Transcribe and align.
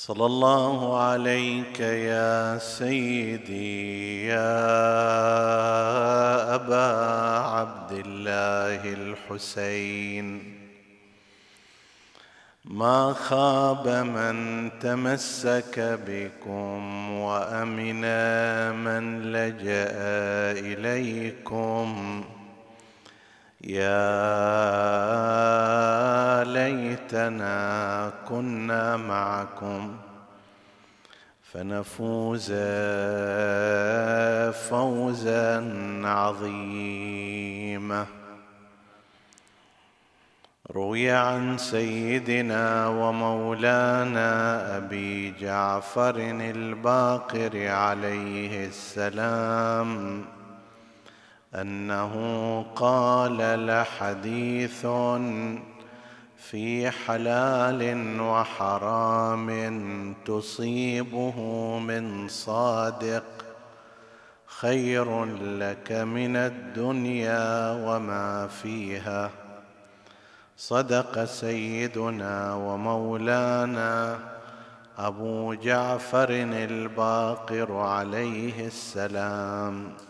صلى 0.00 0.26
الله 0.26 1.00
عليك 1.00 1.80
يا 1.80 2.58
سيدي 2.58 4.26
يا 4.26 4.64
أبا 6.54 6.88
عبد 7.38 7.92
الله 7.92 8.92
الحسين. 8.92 10.56
ما 12.64 13.12
خاب 13.12 13.88
من 13.88 14.70
تمسك 14.80 16.00
بكم 16.08 17.10
وأمن 17.10 18.04
من 18.84 19.32
لجأ 19.32 19.92
إليكم. 20.64 22.24
يا 23.64 24.04
ليتنا 26.44 28.12
كنا 28.28 28.96
معكم 28.96 29.96
فنفوز 31.42 32.52
فوزا 34.68 35.72
عظيما. 36.04 38.06
روي 40.70 41.10
عن 41.10 41.58
سيدنا 41.58 42.88
ومولانا 42.88 44.30
أبي 44.76 45.34
جعفر 45.40 46.16
الباقر 46.40 47.68
عليه 47.68 48.66
السلام. 48.66 50.24
أنه 51.54 52.14
قال 52.76 53.66
لحديث 53.66 54.86
في 56.36 56.90
حلال 56.90 58.20
وحرام 58.20 59.50
تصيبه 60.24 61.38
من 61.78 62.28
صادق 62.28 63.24
خير 64.46 65.24
لك 65.58 65.92
من 65.92 66.36
الدنيا 66.36 67.72
وما 67.72 68.46
فيها. 68.46 69.30
صدق 70.56 71.24
سيدنا 71.24 72.54
ومولانا 72.54 74.18
أبو 74.98 75.54
جعفر 75.54 76.28
الباقر 76.52 77.72
عليه 77.72 78.66
السلام. 78.66 80.09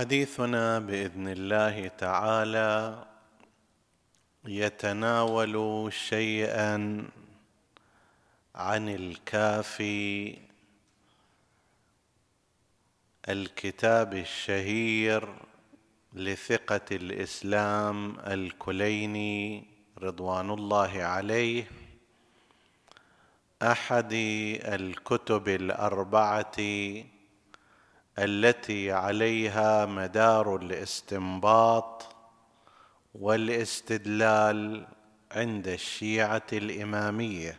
حديثنا 0.00 0.78
بإذن 0.78 1.28
الله 1.28 1.88
تعالى 1.88 3.04
يتناول 4.44 5.86
شيئا 5.92 7.04
عن 8.54 8.88
الكافي 8.88 10.38
الكتاب 13.28 14.14
الشهير 14.14 15.34
لثقة 16.12 16.88
الإسلام 16.92 18.20
الكليني 18.20 19.64
رضوان 19.98 20.50
الله 20.50 21.02
عليه 21.02 21.64
أحد 23.62 24.12
الكتب 24.64 25.48
الأربعة 25.48 26.56
التي 28.20 28.92
عليها 28.92 29.86
مدار 29.86 30.56
الاستنباط 30.56 32.16
والاستدلال 33.14 34.86
عند 35.32 35.68
الشيعة 35.68 36.46
الإمامية. 36.52 37.58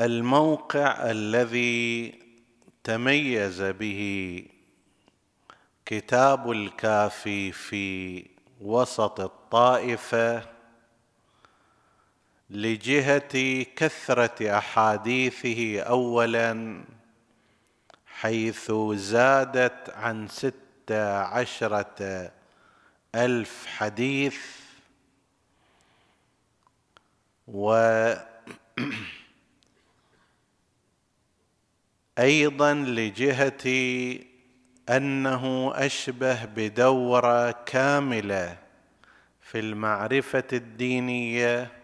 الموقع 0.00 1.10
الذي 1.10 2.18
تميز 2.84 3.62
به 3.62 4.44
كتاب 5.86 6.50
الكافي 6.50 7.52
في 7.52 8.26
وسط 8.60 9.20
الطائفة 9.20 10.59
لجهة 12.50 13.62
كثرة 13.76 14.58
أحاديثه 14.58 15.80
اولا 15.80 16.84
حيث 18.06 18.72
زادت 18.92 19.90
عن 19.90 20.28
ست 20.28 20.92
عشرة 21.32 22.30
ألف 23.14 23.66
حديث 23.66 24.38
و 27.48 27.72
أيضا 32.18 32.74
لجهة 32.74 33.64
أنه 34.88 35.72
أشبه 35.74 36.44
بدورة 36.44 37.50
كاملة 37.50 38.58
في 39.40 39.58
المعرفة 39.58 40.44
الدينية 40.52 41.79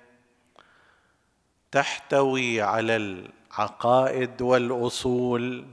تحتوي 1.77 2.63
على 2.63 2.97
العقائد 2.97 4.43
والأصول 4.43 5.67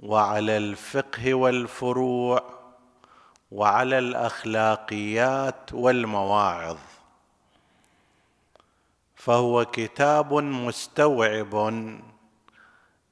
وعلى 0.00 0.56
الفقه 0.56 1.34
والفروع 1.34 2.42
وعلى 3.50 3.98
الأخلاقيات 3.98 5.72
والمواعظ. 5.72 6.78
فهو 9.14 9.64
كتاب 9.64 10.34
مستوعب 10.34 11.72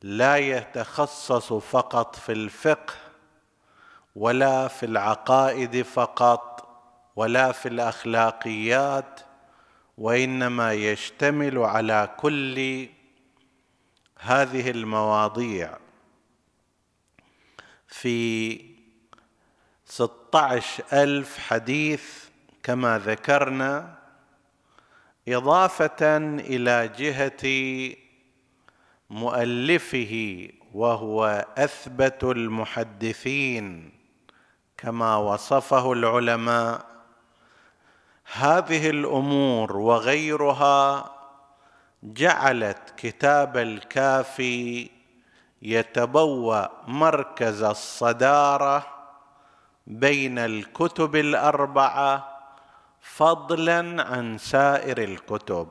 لا 0.03 0.37
يتخصص 0.37 1.53
فقط 1.53 2.16
في 2.16 2.32
الفقه 2.32 2.94
ولا 4.16 4.69
في 4.69 4.87
العقائد 4.87 5.82
فقط 5.82 6.69
ولا 7.16 7.53
في 7.53 7.69
الأخلاقيات 7.69 9.20
وإنما 9.99 10.73
يشتمل 10.73 11.58
على 11.58 12.14
كل 12.17 12.88
هذه 14.19 14.70
المواضيع. 14.70 15.79
في 17.88 18.61
ستة 19.85 20.38
عشر 20.38 20.85
ألف 20.93 21.38
حديث 21.38 22.25
كما 22.62 22.99
ذكرنا 22.99 23.99
إضافة 25.29 26.17
إلى 26.40 26.88
جهة 26.88 27.44
مؤلفه 29.11 30.49
وهو 30.75 31.47
أثبت 31.58 32.25
المحدثين 32.25 33.93
كما 34.76 35.17
وصفه 35.17 35.93
العلماء. 35.93 36.94
هذه 38.32 38.91
الأمور 38.91 39.76
وغيرها 39.76 41.11
جعلت 42.03 42.94
كتاب 42.97 43.56
الكافي 43.56 44.91
يتبوأ 45.62 46.67
مركز 46.91 47.62
الصدارة 47.62 48.87
بين 49.87 50.38
الكتب 50.38 51.17
الأربعة 51.17 52.38
فضلا 53.00 54.03
عن 54.03 54.38
سائر 54.38 54.99
الكتب. 54.99 55.69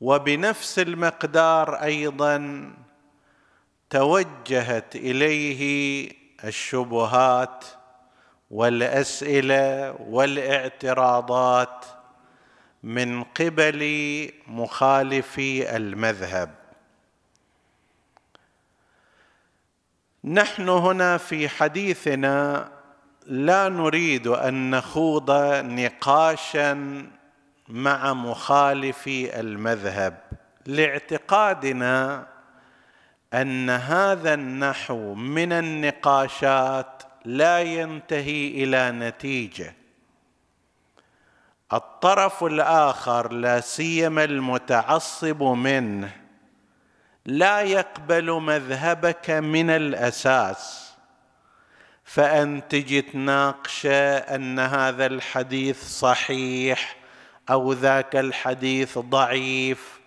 وبنفس 0.00 0.78
المقدار 0.78 1.74
أيضا 1.74 2.70
توجهت 3.90 4.96
إليه 4.96 6.10
الشبهات 6.44 7.64
والأسئلة 8.50 9.96
والإعتراضات 10.00 11.84
من 12.82 13.22
قبل 13.22 14.30
مخالفي 14.46 15.76
المذهب. 15.76 16.54
نحن 20.24 20.68
هنا 20.68 21.16
في 21.16 21.48
حديثنا 21.48 22.68
لا 23.26 23.68
نريد 23.68 24.26
أن 24.26 24.70
نخوض 24.70 25.30
نقاشا 25.64 26.74
مع 27.68 28.14
مخالفي 28.14 29.40
المذهب. 29.40 30.18
لاعتقادنا 30.66 32.26
أن 33.34 33.70
هذا 33.70 34.34
النحو 34.34 35.14
من 35.14 35.52
النقاشات 35.52 37.02
لا 37.26 37.60
ينتهي 37.60 38.48
إلى 38.48 38.90
نتيجة. 38.90 39.74
الطرف 41.72 42.44
الآخر 42.44 43.32
لا 43.32 43.60
سيما 43.60 44.24
المتعصب 44.24 45.42
منه 45.42 46.10
لا 47.26 47.60
يقبل 47.60 48.30
مذهبك 48.30 49.30
من 49.30 49.70
الأساس. 49.70 50.92
فانت 52.04 52.74
جيت 52.74 53.10
تناقشه 53.10 54.16
أن 54.16 54.58
هذا 54.58 55.06
الحديث 55.06 55.84
صحيح 55.84 56.96
أو 57.50 57.72
ذاك 57.72 58.16
الحديث 58.16 58.98
ضعيف 58.98 60.00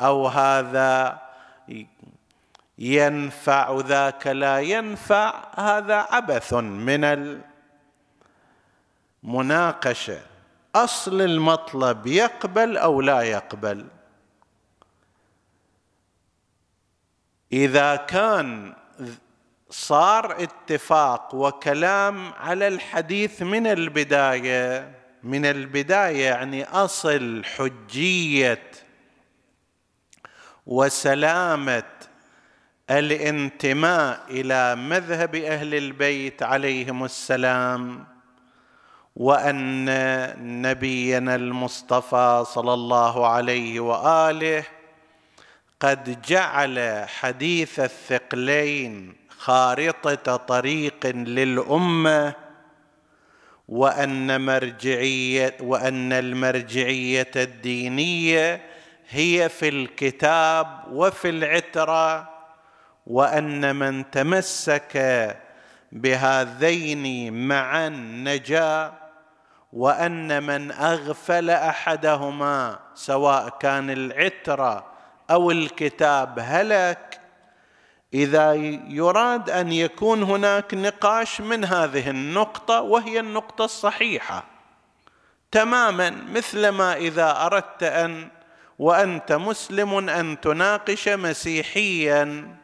أو 0.00 0.26
هذا 0.26 1.22
ينفع 2.82 3.80
ذاك 3.80 4.26
لا 4.26 4.60
ينفع 4.60 5.44
هذا 5.56 5.94
عبث 5.94 6.54
من 6.54 7.04
المناقشة. 9.24 10.20
أصل 10.74 11.20
المطلب 11.20 12.06
يقبل 12.06 12.76
أو 12.76 13.00
لا 13.00 13.20
يقبل؟ 13.20 13.86
إذا 17.52 17.96
كان 17.96 18.74
صار 19.70 20.42
اتفاق 20.42 21.34
وكلام 21.34 22.32
على 22.32 22.68
الحديث 22.68 23.42
من 23.42 23.66
البداية 23.66 24.92
من 25.22 25.46
البداية 25.46 26.24
يعني 26.24 26.64
أصل 26.64 27.44
حجية 27.44 28.70
وسلامة 30.66 31.91
الانتماء 32.90 34.20
إلى 34.30 34.76
مذهب 34.76 35.34
أهل 35.34 35.74
البيت 35.74 36.42
عليهم 36.42 37.04
السلام 37.04 38.04
وأن 39.16 39.84
نبينا 40.62 41.34
المصطفى 41.34 42.44
صلى 42.46 42.74
الله 42.74 43.26
عليه 43.26 43.80
وآله 43.80 44.64
قد 45.80 46.22
جعل 46.22 47.04
حديث 47.08 47.80
الثقلين 47.80 49.16
خارطة 49.38 50.36
طريق 50.36 51.06
للأمة 51.06 52.34
وأن 53.68 54.40
مرجعية 54.40 55.56
وأن 55.60 56.12
المرجعية 56.12 57.30
الدينية 57.36 58.62
هي 59.08 59.48
في 59.48 59.68
الكتاب 59.68 60.84
وفي 60.92 61.28
العترة 61.28 62.31
وأن 63.06 63.76
من 63.76 64.10
تمسك 64.10 64.96
بهذين 65.92 67.34
معا 67.48 67.88
نجا 68.24 68.92
وأن 69.72 70.42
من 70.42 70.72
أغفل 70.72 71.50
أحدهما 71.50 72.78
سواء 72.94 73.48
كان 73.60 73.90
العتره 73.90 74.86
أو 75.30 75.50
الكتاب 75.50 76.38
هلك. 76.38 77.20
إذا 78.14 78.52
يراد 78.88 79.50
أن 79.50 79.72
يكون 79.72 80.22
هناك 80.22 80.74
نقاش 80.74 81.40
من 81.40 81.64
هذه 81.64 82.10
النقطة 82.10 82.80
وهي 82.80 83.20
النقطة 83.20 83.64
الصحيحة. 83.64 84.44
تماما 85.50 86.10
مثلما 86.10 86.96
إذا 86.96 87.46
أردت 87.46 87.82
أن 87.82 88.28
وأنت 88.78 89.32
مسلم 89.32 90.08
أن 90.08 90.40
تناقش 90.40 91.08
مسيحيا. 91.08 92.56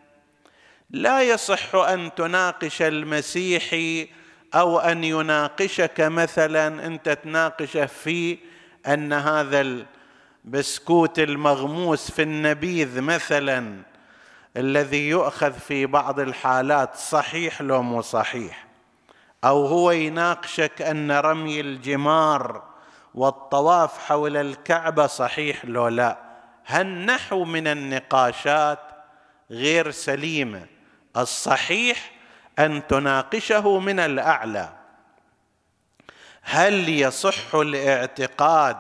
لا 0.91 1.23
يصح 1.23 1.75
أن 1.75 2.15
تناقش 2.15 2.83
المسيحي 2.83 4.09
أو 4.55 4.79
أن 4.79 5.05
يناقشك 5.05 6.01
مثلا 6.01 6.87
أنت 6.87 7.09
تناقشه 7.09 7.87
في 7.87 8.39
أن 8.87 9.13
هذا 9.13 9.85
البسكوت 10.45 11.19
المغموس 11.19 12.11
في 12.11 12.23
النبيذ 12.23 13.01
مثلا 13.01 13.83
الذي 14.57 15.09
يؤخذ 15.09 15.53
في 15.53 15.87
بعض 15.87 16.21
الحالات 16.21 16.97
صحيح 16.97 17.63
لو 17.63 17.83
مو 17.83 18.03
صحيح. 18.03 18.67
أو 19.45 19.67
هو 19.67 19.91
يناقشك 19.91 20.83
أن 20.83 21.13
رمي 21.13 21.61
الجمار 21.61 22.63
والطواف 23.15 23.99
حول 23.99 24.37
الكعبة 24.37 25.07
صحيح 25.07 25.65
لو 25.65 25.89
لا. 25.89 26.19
هالنحو 26.67 27.45
من 27.45 27.67
النقاشات 27.67 28.79
غير 29.51 29.91
سليمة؟ 29.91 30.78
الصحيح 31.23 32.11
أن 32.59 32.87
تناقشه 32.87 33.79
من 33.79 34.01
الأعلى. 34.01 34.73
هل 36.43 36.89
يصح 36.89 37.55
الاعتقاد 37.55 38.77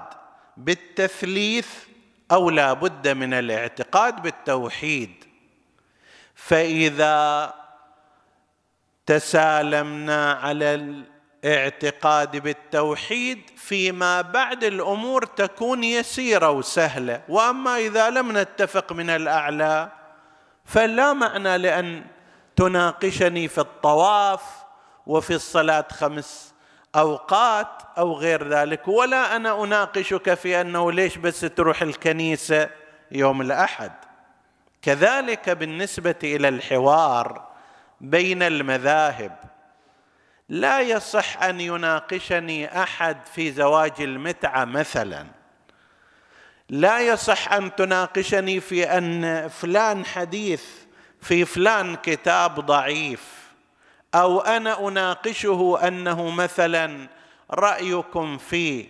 بالتثليث 0.56 1.68
أو 2.32 2.50
لا 2.50 2.72
بد 2.72 3.08
من 3.08 3.34
الاعتقاد 3.34 4.22
بالتوحيد؟ 4.22 5.24
فإذا 6.34 7.54
تسالمنا 9.06 10.32
على 10.32 10.74
الاعتقاد 11.44 12.36
بالتوحيد 12.36 13.50
فيما 13.56 14.20
بعد 14.20 14.64
الأمور 14.64 15.24
تكون 15.24 15.84
يسيرة 15.84 16.50
وسهلة. 16.50 17.22
وأما 17.28 17.78
إذا 17.78 18.10
لم 18.10 18.38
نتفق 18.38 18.92
من 18.92 19.10
الأعلى 19.10 19.88
فلا 20.64 21.12
معنى 21.12 21.58
لأن 21.58 22.04
تناقشني 22.58 23.48
في 23.48 23.58
الطواف 23.58 24.42
وفي 25.06 25.34
الصلاة 25.34 25.84
خمس 25.90 26.54
أوقات 26.96 27.82
أو 27.98 28.12
غير 28.12 28.48
ذلك 28.48 28.88
ولا 28.88 29.36
أنا 29.36 29.64
أناقشك 29.64 30.34
في 30.34 30.60
أنه 30.60 30.92
ليش 30.92 31.18
بس 31.18 31.40
تروح 31.40 31.82
الكنيسة 31.82 32.70
يوم 33.12 33.40
الأحد. 33.40 33.92
كذلك 34.82 35.50
بالنسبة 35.50 36.14
إلى 36.24 36.48
الحوار 36.48 37.48
بين 38.00 38.42
المذاهب 38.42 39.38
لا 40.48 40.80
يصح 40.80 41.42
أن 41.42 41.60
يناقشني 41.60 42.82
أحد 42.82 43.26
في 43.34 43.52
زواج 43.52 43.92
المتعة 44.00 44.64
مثلا. 44.64 45.26
لا 46.68 47.00
يصح 47.00 47.52
أن 47.52 47.74
تناقشني 47.76 48.60
في 48.60 48.84
أن 48.84 49.48
فلان 49.48 50.04
حديث 50.04 50.87
في 51.20 51.44
فلان 51.44 51.96
كتاب 51.96 52.60
ضعيف 52.60 53.38
أو 54.14 54.40
أنا 54.40 54.88
أناقشه 54.88 55.78
أنه 55.88 56.30
مثلا 56.30 57.08
رأيكم 57.50 58.38
في 58.38 58.86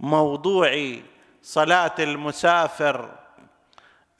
موضوع 0.00 0.96
صلاة 1.42 1.94
المسافر 1.98 3.10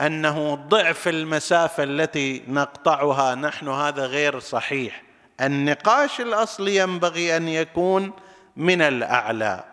أنه 0.01 0.55
ضعف 0.55 1.09
المسافة 1.09 1.83
التي 1.83 2.43
نقطعها 2.49 3.35
نحن 3.35 3.69
هذا 3.69 4.07
غير 4.07 4.39
صحيح. 4.39 5.03
النقاش 5.41 6.21
الاصلي 6.21 6.77
ينبغي 6.77 7.37
أن 7.37 7.49
يكون 7.49 8.13
من 8.57 8.83
الأعلى. 8.83 9.65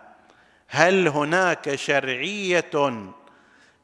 هل 0.68 1.08
هناك 1.08 1.74
شرعية 1.74 2.70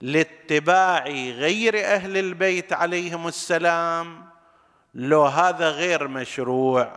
لاتباع 0.03 1.05
غير 1.09 1.85
أهل 1.85 2.17
البيت 2.17 2.73
عليهم 2.73 3.29
السلام 3.29 4.25
لو 4.95 5.25
هذا 5.25 5.71
غير 5.71 6.09
مشروع. 6.09 6.93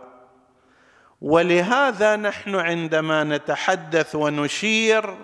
ولهذا 1.20 2.16
نحن 2.16 2.54
عندما 2.54 3.24
نتحدث 3.24 4.14
ونشير 4.14 5.16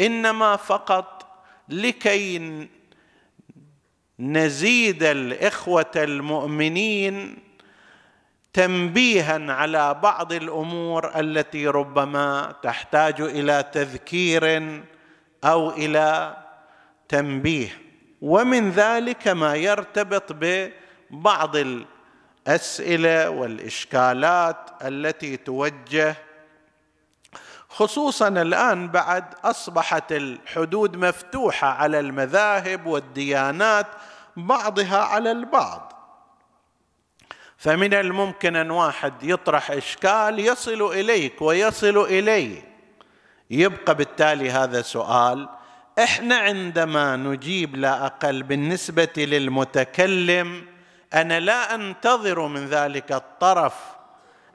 إنما 0.00 0.56
فقط 0.56 1.26
لكي 1.68 2.68
نزيد 4.18 5.02
الإخوة 5.02 5.92
المؤمنين 5.96 7.38
تنبيها 8.52 9.52
على 9.52 9.94
بعض 9.94 10.32
الأمور 10.32 11.20
التي 11.20 11.66
ربما 11.66 12.54
تحتاج 12.62 13.20
إلى 13.20 13.64
تذكير 13.72 14.44
أو 15.44 15.70
إلى 15.70 16.36
تنبيه. 17.08 17.82
ومن 18.22 18.70
ذلك 18.70 19.28
ما 19.28 19.54
يرتبط 19.54 20.32
ببعض 20.32 21.56
الأسئلة 21.56 23.30
والإشكالات 23.30 24.70
التي 24.82 25.36
توجه 25.36 26.16
خصوصا 27.68 28.28
الآن 28.28 28.88
بعد 28.88 29.24
أصبحت 29.44 30.12
الحدود 30.12 30.96
مفتوحة 30.96 31.68
على 31.68 32.00
المذاهب 32.00 32.86
والديانات 32.86 33.86
بعضها 34.36 34.98
على 34.98 35.30
البعض. 35.30 35.92
فمن 37.56 37.94
الممكن 37.94 38.56
أن 38.56 38.70
واحد 38.70 39.22
يطرح 39.22 39.70
إشكال 39.70 40.38
يصل 40.38 40.92
إليك 40.92 41.42
ويصل 41.42 41.98
إلي. 41.98 42.62
يبقى 43.50 43.94
بالتالي 43.94 44.50
هذا 44.50 44.82
سؤال 44.82 45.48
إحنا 45.98 46.36
عندما 46.36 47.16
نجيب 47.16 47.76
لا 47.76 48.06
أقل 48.06 48.42
بالنسبة 48.42 49.12
للمتكلم 49.16 50.66
أنا 51.14 51.40
لا 51.40 51.74
أنتظر 51.74 52.46
من 52.46 52.66
ذلك 52.66 53.12
الطرف 53.12 53.74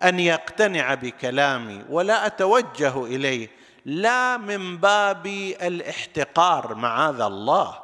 أن 0.03 0.19
يقتنع 0.19 0.93
بكلامي 0.93 1.83
ولا 1.89 2.25
أتوجه 2.25 3.05
إليه 3.05 3.49
لا 3.85 4.37
من 4.37 4.77
باب 4.77 5.27
الاحتقار 5.61 6.75
معاذ 6.75 7.21
الله 7.21 7.79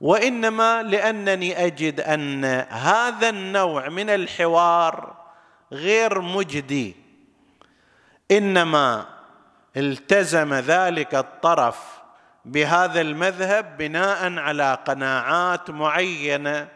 وإنما 0.00 0.82
لأنني 0.82 1.66
أجد 1.66 2.00
أن 2.00 2.44
هذا 2.68 3.28
النوع 3.28 3.88
من 3.88 4.10
الحوار 4.10 5.14
غير 5.72 6.20
مجدي 6.20 6.96
إنما 8.30 9.06
التزم 9.76 10.54
ذلك 10.54 11.14
الطرف 11.14 12.01
بهذا 12.44 13.00
المذهب 13.00 13.76
بناء 13.76 14.38
على 14.38 14.78
قناعات 14.86 15.70
معينة 15.70 16.68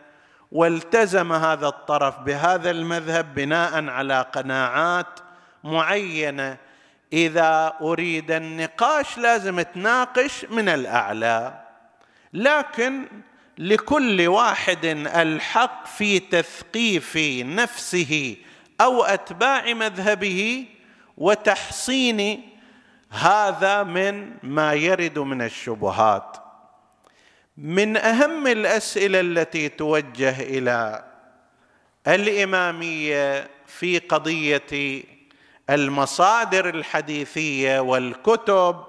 والتزم 0.52 1.32
هذا 1.32 1.66
الطرف 1.66 2.18
بهذا 2.18 2.70
المذهب 2.70 3.34
بناء 3.34 3.88
على 3.88 4.26
قناعات 4.32 5.20
معينة. 5.64 6.56
إذا 7.12 7.72
أريد 7.80 8.30
النقاش 8.30 9.18
لازم 9.18 9.60
تناقش 9.60 10.44
من 10.50 10.68
الأعلى. 10.68 11.60
لكن 12.32 13.06
لكل 13.58 14.28
واحد 14.28 14.84
الحق 15.06 15.86
في 15.86 16.18
تثقيف 16.18 17.16
نفسه 17.42 18.36
أو 18.80 19.04
أتباع 19.04 19.72
مذهبه 19.72 20.66
وتحصين 21.16 22.50
هذا 23.10 23.82
من 23.82 24.36
ما 24.42 24.74
يرد 24.74 25.18
من 25.18 25.42
الشبهات. 25.42 26.36
من 27.56 27.96
أهم 27.96 28.46
الأسئلة 28.46 29.20
التي 29.20 29.68
توجه 29.68 30.42
إلى 30.42 31.04
الإمامية 32.06 33.50
في 33.66 33.98
قضية 33.98 35.02
المصادر 35.70 36.68
الحديثية 36.68 37.80
والكتب 37.80 38.84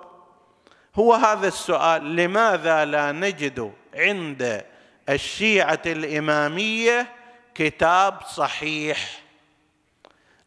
هو 0.96 1.14
هذا 1.14 1.48
السؤال 1.48 2.16
لماذا 2.16 2.86
لا 2.86 3.12
نجد 3.12 3.74
عند 3.96 4.66
الشيعة 5.10 5.82
الإمامية 5.86 7.08
كتاب 7.56 8.22
صحيح؟ 8.36 9.22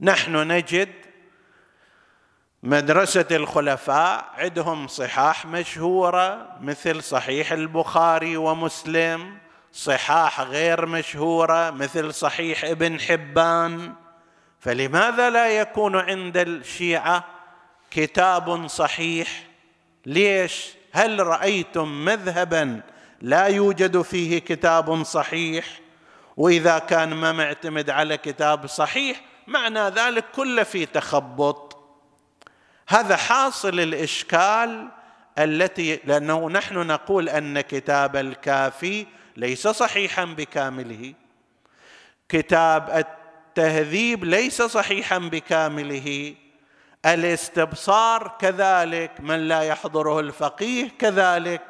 نحن 0.00 0.36
نجد 0.52 0.88
مدرسة 2.62 3.26
الخلفاء 3.30 4.24
عندهم 4.38 4.88
صحاح 4.88 5.46
مشهورة 5.46 6.56
مثل 6.60 7.02
صحيح 7.02 7.52
البخاري 7.52 8.36
ومسلم 8.36 9.38
صحاح 9.72 10.40
غير 10.40 10.86
مشهورة 10.86 11.70
مثل 11.70 12.14
صحيح 12.14 12.64
ابن 12.64 13.00
حبان. 13.00 13.92
فلماذا 14.60 15.30
لا 15.30 15.48
يكون 15.48 15.96
عند 15.96 16.36
الشيعة 16.36 17.24
كتاب 17.90 18.66
صحيح؟ 18.66 19.46
ليش؟ 20.06 20.66
هل 20.92 21.26
رأيتم 21.26 22.04
مذهبا 22.04 22.80
لا 23.20 23.46
يوجد 23.46 24.02
فيه 24.02 24.38
كتاب 24.38 25.02
صحيح؟ 25.02 25.66
وإذا 26.36 26.78
كان 26.78 27.14
ما 27.14 27.32
معتمد 27.32 27.90
على 27.90 28.16
كتاب 28.16 28.66
صحيح 28.66 29.20
معنى 29.46 29.80
ذلك 29.80 30.24
كله 30.34 30.62
في 30.62 30.86
تخبط. 30.86 31.69
هذا 32.90 33.16
حاصل 33.16 33.80
الإشكال 33.80 34.88
التي 35.38 36.00
لأنه 36.04 36.50
نحن 36.50 36.74
نقول 36.74 37.28
أن 37.28 37.60
كتاب 37.60 38.16
الكافي 38.16 39.06
ليس 39.36 39.68
صحيحا 39.68 40.24
بكامله. 40.24 41.14
كتاب 42.28 42.90
التهذيب 42.90 44.24
ليس 44.24 44.62
صحيحا 44.62 45.18
بكامله. 45.18 46.34
الاستبصار 47.06 48.36
كذلك 48.40 49.10
من 49.20 49.48
لا 49.48 49.62
يحضره 49.62 50.20
الفقيه 50.20 50.88
كذلك. 50.98 51.62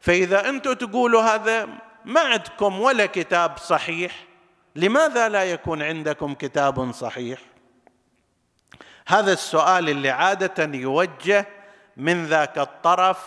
فإذا 0.00 0.48
أنتم 0.48 0.72
تقولوا 0.72 1.22
هذا 1.22 1.68
ما 2.04 2.20
عندكم 2.20 2.80
ولا 2.80 3.06
كتاب 3.06 3.58
صحيح 3.58 4.12
لماذا 4.76 5.28
لا 5.28 5.44
يكون 5.44 5.82
عندكم 5.82 6.34
كتاب 6.34 6.92
صحيح؟ 6.92 7.49
هذا 9.10 9.32
السؤال 9.32 9.88
اللي 9.88 10.10
عادة 10.10 10.78
يوجه 10.78 11.46
من 11.96 12.26
ذاك 12.26 12.58
الطرف 12.58 13.18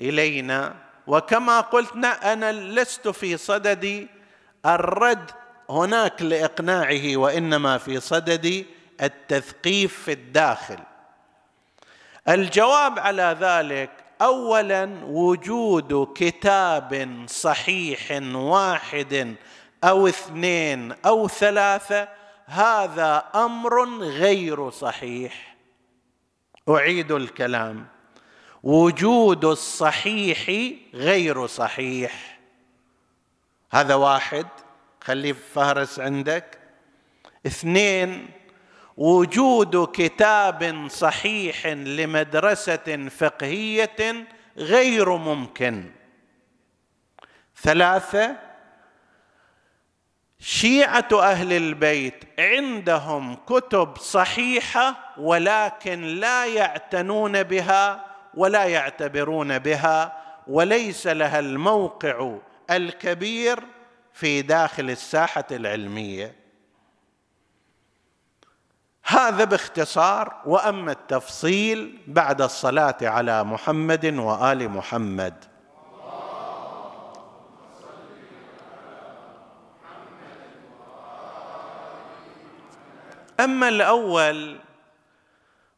إلينا. 0.00 0.74
وكما 1.06 1.60
قلت 1.60 1.96
أنا 2.04 2.52
لست 2.52 3.08
في 3.08 3.36
صدد 3.36 4.08
الرد 4.66 5.30
هناك 5.70 6.22
لإقناعه 6.22 7.16
وإنما 7.16 7.78
في 7.78 8.00
صدد 8.00 8.64
التثقيف 9.02 10.02
في 10.02 10.12
الداخل. 10.12 10.78
الجواب 12.28 12.98
على 12.98 13.36
ذلك 13.40 13.90
اولا 14.22 14.90
وجود 15.04 16.12
كتاب 16.14 17.24
صحيح 17.28 18.20
واحد 18.34 19.36
أو 19.84 20.08
اثنين 20.08 20.94
أو 21.06 21.28
ثلاثة 21.28 22.08
هذا 22.46 23.30
أمر 23.34 23.98
غير 23.98 24.70
صحيح. 24.70 25.56
أعيد 26.68 27.12
الكلام. 27.12 27.86
وجود 28.62 29.44
الصحيح 29.44 30.72
غير 30.94 31.46
صحيح. 31.46 32.40
هذا 33.72 33.94
واحد 33.94 34.46
خليه 35.00 35.32
فهرس 35.32 36.00
عندك. 36.00 36.58
اثنين 37.46 38.28
وجود 38.96 39.88
كتاب 39.92 40.88
صحيح 40.90 41.66
لمدرسة 41.66 43.08
فقهية 43.08 44.26
غير 44.56 45.16
ممكن. 45.16 45.90
ثلاثة 47.56 48.53
شيعة 50.46 51.08
أهل 51.12 51.52
البيت 51.52 52.24
عندهم 52.38 53.34
كتب 53.34 53.96
صحيحة 53.96 55.14
ولكن 55.18 56.02
لا 56.02 56.46
يعتنون 56.46 57.42
بها 57.42 58.04
ولا 58.34 58.64
يعتبرون 58.64 59.58
بها 59.58 60.16
وليس 60.46 61.06
لها 61.06 61.38
الموقع 61.38 62.36
الكبير 62.70 63.60
في 64.12 64.42
داخل 64.42 64.90
الساحة 64.90 65.44
العلمية. 65.50 66.34
هذا 69.04 69.44
باختصار 69.44 70.42
وأما 70.46 70.92
التفصيل 70.92 71.98
بعد 72.06 72.42
الصلاة 72.42 72.96
على 73.02 73.44
محمد 73.44 74.14
وآل 74.14 74.68
محمد. 74.68 75.53
أما 83.40 83.68
الأول 83.68 84.60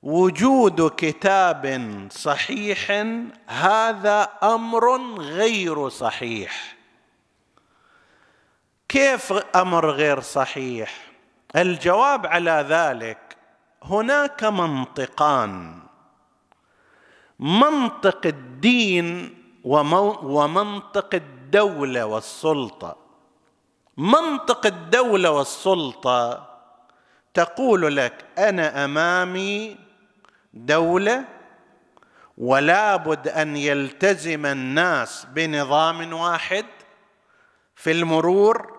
وجود 0.02 0.90
كتاب 0.96 1.82
صحيح 2.10 2.90
هذا 3.46 4.22
أمر 4.42 5.16
غير 5.18 5.88
صحيح. 5.88 6.76
كيف 8.88 9.32
أمر 9.32 9.90
غير 9.90 10.20
صحيح؟ 10.20 11.12
الجواب 11.56 12.26
على 12.26 12.66
ذلك 12.68 13.36
هناك 13.82 14.44
منطقان. 14.44 15.82
منطق 17.38 18.26
الدين 18.26 19.36
ومنطق 19.64 21.14
الدولة 21.14 22.06
والسلطة. 22.06 22.96
منطق 23.96 24.66
الدولة 24.66 25.30
والسلطة 25.30 26.45
تقول 27.36 27.96
لك 27.96 28.24
أنا 28.38 28.84
أمامي 28.84 29.76
دولة 30.54 31.24
ولا 32.38 32.96
بد 32.96 33.28
أن 33.28 33.56
يلتزم 33.56 34.46
الناس 34.46 35.26
بنظام 35.32 36.12
واحد 36.12 36.64
في 37.74 37.92
المرور 37.92 38.78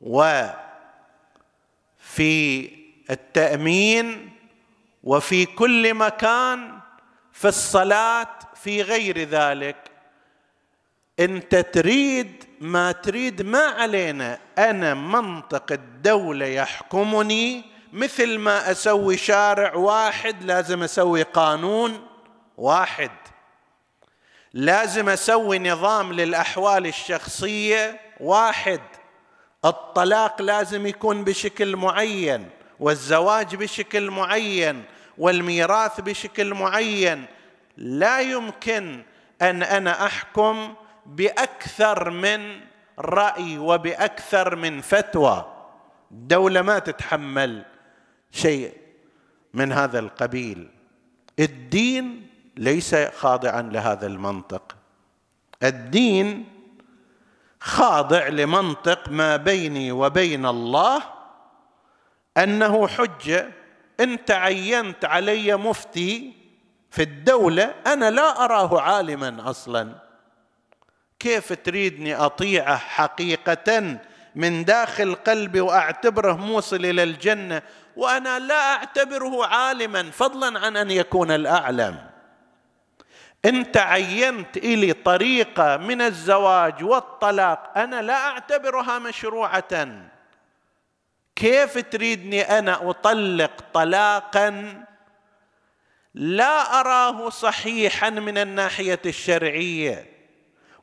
وفي 0.00 0.54
التأمين 3.10 4.30
وفي 5.04 5.46
كل 5.46 5.94
مكان 5.94 6.80
في 7.32 7.48
الصلاة 7.48 8.38
في 8.54 8.82
غير 8.82 9.18
ذلك. 9.18 9.76
أنت 11.20 11.56
تريد 11.56 12.44
ما 12.60 12.92
تريد 12.92 13.42
ما 13.42 13.58
علينا. 13.58 14.38
أنا 14.58 14.94
منطق 14.94 15.72
الدولة 15.72 16.46
يحكمني. 16.46 17.64
مثل 17.92 18.38
ما 18.38 18.70
أسوي 18.70 19.16
شارع 19.16 19.74
واحد 19.74 20.44
لازم 20.44 20.82
أسوي 20.82 21.22
قانون 21.22 22.06
واحد. 22.56 23.10
لازم 24.52 25.08
أسوي 25.08 25.58
نظام 25.58 26.12
للأحوال 26.12 26.86
الشخصية 26.86 28.00
واحد. 28.20 28.80
الطلاق 29.64 30.42
لازم 30.42 30.86
يكون 30.86 31.24
بشكل 31.24 31.76
معين 31.76 32.50
والزواج 32.80 33.56
بشكل 33.56 34.10
معين 34.10 34.84
والميراث 35.18 36.00
بشكل 36.00 36.54
معين. 36.54 37.24
لا 37.76 38.20
يمكن 38.20 39.02
أن 39.42 39.62
أنا 39.62 40.06
أحكم 40.06 40.74
بأكثر 41.06 42.10
من 42.10 42.60
رأي 42.98 43.58
وبأكثر 43.58 44.56
من 44.56 44.80
فتوى. 44.80 45.44
الدولة 46.10 46.62
ما 46.62 46.78
تتحمل 46.78 47.64
شيء 48.30 48.72
من 49.54 49.72
هذا 49.72 49.98
القبيل. 49.98 50.68
الدين 51.38 52.26
ليس 52.56 52.94
خاضعا 52.94 53.62
لهذا 53.62 54.06
المنطق. 54.06 54.76
الدين 55.62 56.48
خاضع 57.60 58.28
لمنطق 58.28 59.08
ما 59.08 59.36
بيني 59.36 59.92
وبين 59.92 60.46
الله 60.46 61.02
أنه 62.36 62.88
حجة. 62.88 63.50
إن 64.00 64.24
تعينت 64.24 65.04
علي 65.04 65.56
مفتي 65.56 66.32
في 66.90 67.02
الدولة 67.02 67.74
أنا 67.86 68.10
لا 68.10 68.44
أراه 68.44 68.80
عالما 68.80 69.50
أصلا. 69.50 70.03
كيف 71.24 71.52
تريدني 71.52 72.14
اطيعه 72.14 72.76
حقيقة 72.76 73.98
من 74.34 74.64
داخل 74.64 75.14
قلبي 75.14 75.60
وأعتبره 75.60 76.32
موصل 76.32 76.84
إلى 76.84 77.02
الجنة 77.02 77.62
وأنا 77.96 78.38
لا 78.38 78.72
أعتبره 78.72 79.46
عالما 79.46 80.10
فضلا 80.10 80.58
عن 80.58 80.76
أن 80.76 80.90
يكون 80.90 81.30
الأعلم. 81.30 81.98
أنت 83.44 83.76
عينت 83.76 84.56
إلي 84.56 84.92
طريقة 84.92 85.76
من 85.76 86.02
الزواج 86.02 86.84
والطلاق 86.84 87.78
أنا 87.78 88.02
لا 88.02 88.26
أعتبرها 88.28 88.98
مشروعة. 88.98 89.88
كيف 91.36 91.78
تريدني 91.78 92.58
أنا 92.58 92.90
أطلق 92.90 93.64
طلاقا 93.74 94.74
لا 96.14 96.80
أراه 96.80 97.28
صحيحا 97.30 98.10
من 98.10 98.38
الناحية 98.38 99.00
الشرعية؟ 99.06 100.13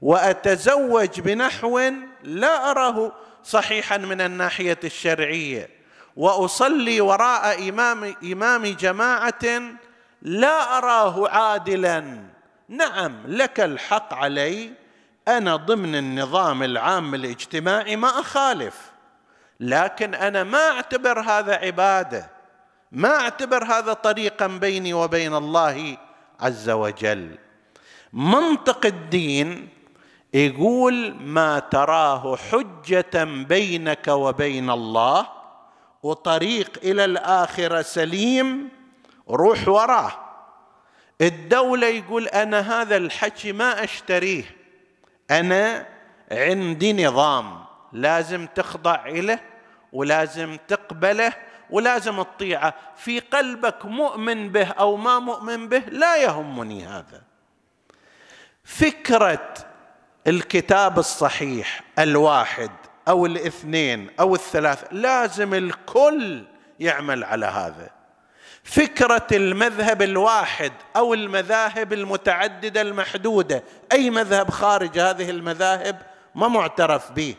وأتزوج 0.02 1.20
بنحو 1.20 1.80
لا 2.24 2.72
أراه 2.72 3.12
صحيحا 3.44 3.98
من 3.98 4.22
الناحية 4.22 4.80
الشرعية. 4.84 5.70
وأصلي 6.16 7.02
وراء 7.02 7.70
إمام 7.70 8.16
إمام 8.24 8.66
جماعة 8.66 9.62
لا 10.22 10.78
أراه 10.78 11.30
عادلا. 11.30 12.24
نعم 12.70 13.24
لك 13.28 13.60
الحق 13.60 14.14
علي. 14.14 14.72
أنا 15.28 15.56
ضمن 15.56 15.96
النظام 15.96 16.64
العام 16.64 17.16
الاجتماعي 17.16 17.96
ما 17.96 18.08
أخالف. 18.08 18.92
لكن 19.60 20.16
أنا 20.16 20.44
ما 20.44 20.70
أعتبر 20.70 21.20
هذا 21.20 21.56
عبادة. 21.56 22.30
ما 22.92 23.16
أعتبر 23.16 23.64
هذا 23.64 23.94
طريقا 23.94 24.48
بيني 24.48 24.94
وبين 24.94 25.36
الله 25.36 25.98
عز 26.40 26.70
وجل. 26.70 27.38
منطق 28.14 28.86
الدين 28.86 29.70
يقول 30.34 31.16
ما 31.16 31.60
تراه 31.60 32.36
حجة 32.36 33.24
بينك 33.24 34.08
وبين 34.08 34.70
الله 34.70 35.28
وطريق 36.04 36.80
إلى 36.84 37.06
الآخرة 37.06 37.82
سليم 37.82 38.70
روح 39.30 39.68
وراه. 39.68 40.12
الدولة 41.22 41.88
يقول 41.88 42.28
أنا 42.28 42.82
هذا 42.82 42.98
الحكي 42.98 43.52
ما 43.52 43.84
أشتريه 43.84 44.44
أنا 45.32 45.88
عندي 46.32 47.06
نظام 47.06 47.64
لازم 47.94 48.48
تخضع 48.48 49.08
له 49.08 49.40
ولازم 49.94 50.58
تقبله 50.68 51.34
ولازم 51.70 52.22
تطيعه. 52.22 52.74
في 52.96 53.20
قلبك 53.20 53.86
مؤمن 53.86 54.50
به 54.50 54.68
أو 54.68 54.98
ما 54.98 55.20
مؤمن 55.20 55.70
به 55.70 55.80
لا 55.80 56.18
يهمني 56.18 56.86
هذا. 56.86 57.22
فكرة 58.64 59.71
الكتاب 60.28 61.00
الصحيح 61.00 61.82
الواحد 62.00 62.72
أو 63.08 63.26
الاثنين 63.26 64.10
أو 64.20 64.36
الثلاثه 64.36 64.88
لازم 64.92 65.54
الكل 65.54 66.46
يعمل 66.80 67.24
على 67.24 67.46
هذا. 67.46 67.90
فكرة 68.64 69.28
المذهب 69.32 70.02
الواحد 70.02 70.72
أو 70.96 71.14
المذاهب 71.14 71.94
المتعددة 71.94 72.82
المحدودة 72.82 73.64
أي 73.92 74.10
مذهب 74.10 74.50
خارج 74.50 75.00
هذه 75.00 75.30
المذاهب 75.30 76.02
ما 76.36 76.48
معترف 76.48 77.12
به. 77.12 77.36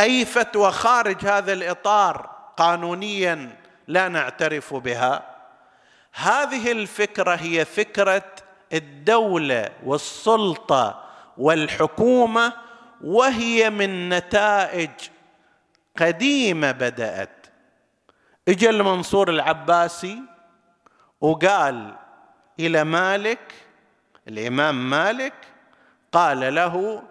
أي 0.00 0.24
فتوى 0.24 0.70
خارج 0.72 1.26
هذا 1.26 1.52
الإطار 1.52 2.30
قانونيا 2.56 3.56
لا 3.88 4.08
نعترف 4.08 4.74
بها. 4.74 5.36
هذه 6.12 6.72
الفكرة 6.72 7.34
هي 7.34 7.64
فكرة 7.64 8.24
الدولة 8.72 9.70
والسلطة 9.84 11.04
والحكومة 11.38 12.52
وهي 13.04 13.70
من 13.70 14.08
نتائج 14.08 14.90
قديمة 15.98 16.70
بدأت. 16.72 17.46
اجى 18.48 18.70
المنصور 18.70 19.30
العباسي 19.30 20.22
وقال 21.20 21.94
إلى 22.60 22.84
مالك 22.84 23.54
الإمام 24.28 24.90
مالك 24.90 25.34
قال 26.12 26.54
له 26.54 27.02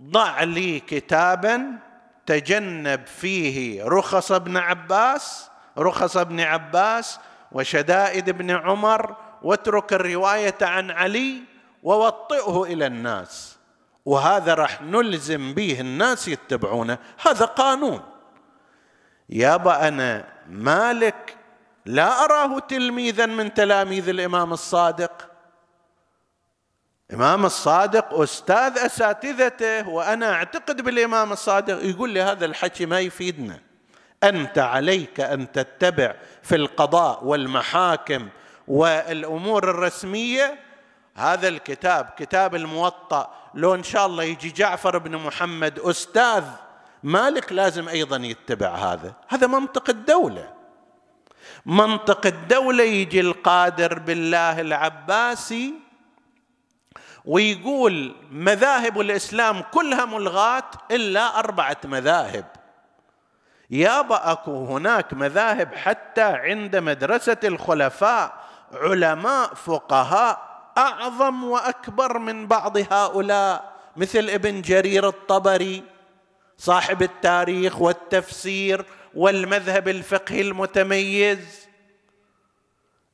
ضع 0.00 0.42
لي 0.42 0.80
كتابا 0.80 1.78
تجنب 2.26 3.06
فيه 3.06 3.84
رخص 3.84 4.32
ابن 4.32 4.56
عباس 4.56 5.50
رخص 5.78 6.16
ابن 6.16 6.40
عباس 6.40 7.20
وشدائد 7.52 8.28
ابن 8.28 8.50
عمر 8.50 9.16
واترك 9.44 9.92
الرواية 9.92 10.58
عن 10.62 10.90
علي 10.90 11.42
ووطئه 11.82 12.62
إلى 12.62 12.86
الناس. 12.86 13.58
وهذا 14.04 14.54
راح 14.54 14.82
نلزم 14.82 15.54
به 15.54 15.80
الناس 15.80 16.28
يتبعونه. 16.28 16.98
هذا 17.26 17.44
قانون. 17.44 18.02
يابا 19.28 19.88
أنا 19.88 20.24
مالك 20.48 21.36
لا 21.86 22.24
أراه 22.24 22.58
تلميذا 22.58 23.26
من 23.26 23.54
تلاميذ 23.54 24.08
الإمام 24.08 24.52
الصادق. 24.52 25.28
الامام 27.10 27.46
الصادق 27.46 28.14
أستاذ 28.14 28.78
أساتذته 28.78 29.88
وأنا 29.88 30.32
أعتقد 30.32 30.80
بالإمام 30.80 31.32
الصادق. 31.32 31.84
يقول 31.84 32.10
لي 32.10 32.22
هذا 32.22 32.44
الحكي 32.44 32.86
ما 32.86 33.00
يفيدنا. 33.00 33.60
أنت 34.24 34.58
عليك 34.58 35.20
أن 35.20 35.52
تتبع 35.52 36.14
في 36.42 36.56
القضاء 36.56 37.24
والمحاكم 37.24 38.28
والأمور 38.68 39.70
الرسمية 39.70 40.58
هذا 41.14 41.48
الكتاب 41.48 42.10
كتاب 42.16 42.54
الموطأ 42.54 43.34
لو 43.54 43.74
إن 43.74 43.82
شاء 43.82 44.06
الله 44.06 44.24
يجي 44.24 44.50
جعفر 44.50 44.98
بن 44.98 45.16
محمد 45.16 45.78
أستاذ 45.78 46.44
مالك 47.02 47.52
لازم 47.52 47.88
أيضا 47.88 48.16
يتبع 48.16 48.74
هذا. 48.74 49.14
هذا 49.28 49.46
منطق 49.46 49.90
الدولة. 49.90 50.52
منطق 51.66 52.26
الدولة 52.26 52.84
يجي 52.84 53.20
القادر 53.20 53.98
بالله 53.98 54.60
العباسي 54.60 55.74
ويقول 57.24 58.16
مذاهب 58.30 59.00
الإسلام 59.00 59.62
كلها 59.62 60.04
ملغاة 60.04 60.70
إلا 60.90 61.38
أربعة 61.38 61.76
مذاهب. 61.84 62.44
يابا 63.70 64.32
أكو 64.32 64.64
هناك 64.64 65.12
مذاهب 65.12 65.74
حتى 65.74 66.22
عند 66.22 66.76
مدرسة 66.76 67.36
الخلفاء 67.44 68.41
علماء 68.72 69.54
فقهاء 69.54 70.52
أعظم 70.78 71.44
وأكبر 71.44 72.18
من 72.18 72.46
بعض 72.46 72.76
هؤلاء 72.92 73.72
مثل 73.96 74.30
ابن 74.30 74.62
جرير 74.62 75.08
الطبري 75.08 75.82
صاحب 76.58 77.02
التاريخ 77.02 77.80
والتفسير 77.80 78.84
والمذهب 79.14 79.88
الفقهي 79.88 80.40
المتميز. 80.40 81.68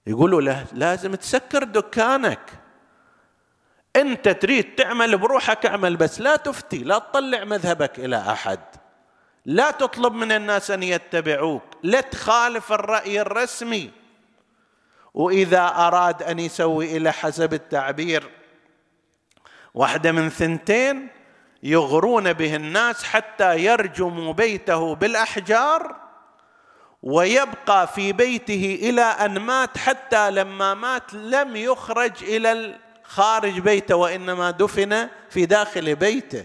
يقولوا 0.06 0.40
له 0.40 0.66
لازم 0.72 1.14
تسكر 1.14 1.64
دكانك. 1.64 2.50
أنت 3.96 4.28
تريد 4.28 4.74
تعمل 4.74 5.18
بروحك 5.18 5.66
اعمل 5.66 5.96
بس 5.96 6.20
لا 6.20 6.36
تفتي 6.36 6.78
لا 6.78 6.98
تطلع 6.98 7.44
مذهبك 7.44 7.98
إلى 7.98 8.16
أحد. 8.16 8.60
لا 9.46 9.70
تطلب 9.70 10.12
من 10.12 10.32
الناس 10.32 10.70
أن 10.70 10.82
يتبعوك. 10.82 11.62
لا 11.82 12.00
تخالف 12.00 12.72
الرأي 12.72 13.20
الرسمي. 13.20 13.97
وإذا 15.18 15.66
أراد 15.66 16.22
أن 16.22 16.38
يسوي 16.38 16.96
إلى 16.96 17.12
حسب 17.12 17.54
التعبير 17.54 18.30
واحدة 19.74 20.12
من 20.12 20.30
ثنتين 20.30 21.08
يغرون 21.62 22.32
به 22.32 22.56
الناس 22.56 23.04
حتى 23.04 23.58
يرجموا 23.64 24.32
بيته 24.32 24.94
بالأحجار 24.94 25.96
ويبقى 27.02 27.86
في 27.86 28.12
بيته 28.12 28.78
إلى 28.82 29.02
أن 29.02 29.38
مات 29.38 29.78
حتى 29.78 30.30
لما 30.30 30.74
مات 30.74 31.14
لم 31.14 31.56
يخرج 31.56 32.12
إلى 32.22 32.74
خارج 33.02 33.58
بيته 33.58 33.96
وإنما 33.96 34.50
دفن 34.50 35.08
في 35.30 35.46
داخل 35.46 35.94
بيته. 35.94 36.44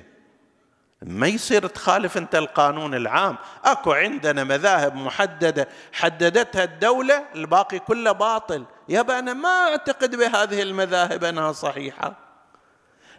ما 1.04 1.28
يصير 1.28 1.68
تخالف 1.68 2.18
انت 2.18 2.36
القانون 2.36 2.96
العام. 2.96 3.38
اكو 3.66 3.92
عندنا 3.94 4.44
مذاهب 4.44 4.96
محددة 4.96 5.68
حددتها 5.94 6.64
الدولة 6.64 7.26
الباقي 7.36 7.80
كله 7.80 8.12
باطل. 8.12 8.66
يابا 8.90 9.20
أنا 9.20 9.34
ما 9.34 9.50
أعتقد 9.50 10.16
بهذه 10.16 10.62
المذاهب 10.62 11.24
أنها 11.24 11.52
صحيحة. 11.52 12.14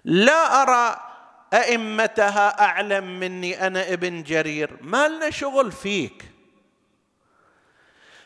لا 0.04 0.62
أرى 0.62 1.00
أئمتها 1.52 2.64
أعلم 2.64 3.20
مني 3.20 3.66
أنا 3.66 3.92
ابن 3.92 4.22
جرير. 4.22 4.76
ما 4.80 5.08
لنا 5.08 5.30
شغل 5.30 5.72
فيك. 5.72 6.24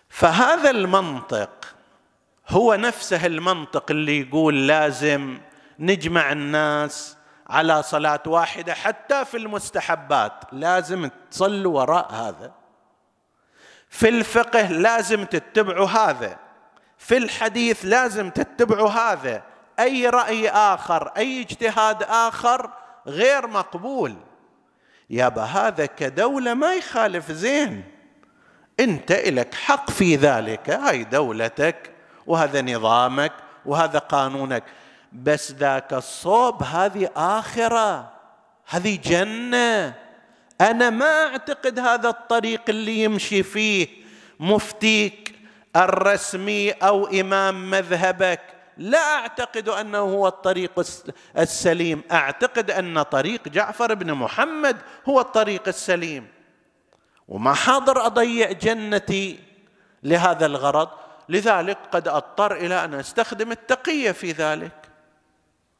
فهذا 0.08 0.70
المنطق 0.70 1.74
هو 2.48 2.74
نفسه 2.74 3.26
المنطق 3.26 3.90
اللي 3.90 4.20
يقول 4.20 4.66
لازم 4.68 5.38
نجمع 5.78 6.32
الناس 6.32 7.17
على 7.50 7.82
صلاة 7.82 8.22
واحدة 8.26 8.74
حتى 8.74 9.24
في 9.24 9.36
المستحبات. 9.36 10.32
لازم 10.52 11.10
تصلوا 11.30 11.80
وراء 11.80 12.12
هذا. 12.12 12.52
في 13.88 14.08
الفقه 14.08 14.68
لازم 14.68 15.24
تتبعوا 15.24 15.88
هذا. 15.88 16.38
في 16.98 17.16
الحديث 17.16 17.84
لازم 17.84 18.30
تتبعوا 18.30 18.90
هذا. 18.90 19.42
أي 19.80 20.08
رأي 20.08 20.50
آخر 20.50 21.12
أي 21.16 21.40
اجتهاد 21.40 22.02
آخر 22.02 22.70
غير 23.06 23.46
مقبول. 23.46 24.16
يابا 25.10 25.42
هذا 25.42 25.86
كدولة 25.86 26.54
ما 26.54 26.74
يخالف 26.74 27.32
زين 27.32 27.84
أنت 28.80 29.12
لك 29.12 29.54
حق 29.54 29.90
في 29.90 30.16
ذلك. 30.16 30.70
هاي 30.70 31.04
دولتك 31.04 31.90
وهذا 32.26 32.62
نظامك 32.62 33.32
وهذا 33.66 33.98
قانونك. 33.98 34.64
بس 35.22 35.52
ذاك 35.52 35.92
الصوب 35.92 36.62
هذه 36.62 37.10
آخرة 37.16 38.12
هذه 38.68 38.98
جنة. 39.04 39.94
أنا 40.60 40.90
ما 40.90 41.26
أعتقد 41.26 41.78
هذا 41.78 42.08
الطريق 42.08 42.60
اللي 42.68 43.04
يمشي 43.04 43.42
فيه 43.42 43.88
مفتيك 44.40 45.34
الرسمي 45.76 46.70
أو 46.70 47.06
إمام 47.06 47.70
مذهبك. 47.70 48.40
لا 48.76 49.14
أعتقد 49.14 49.68
أنه 49.68 49.98
هو 49.98 50.28
الطريق 50.28 50.86
السليم. 51.38 52.02
أعتقد 52.12 52.70
أن 52.70 53.02
طريق 53.02 53.48
جعفر 53.48 53.94
بن 53.94 54.12
محمد 54.14 54.76
هو 55.08 55.20
الطريق 55.20 55.68
السليم. 55.68 56.28
وما 57.28 57.54
حاضر 57.54 58.06
أضيع 58.06 58.52
جنتي 58.52 59.38
لهذا 60.02 60.46
الغرض. 60.46 60.88
لذلك 61.28 61.78
قد 61.92 62.08
أضطر 62.08 62.52
إلى 62.52 62.84
أن 62.84 62.94
أستخدم 62.94 63.52
التقية 63.52 64.12
في 64.12 64.32
ذلك. 64.32 64.77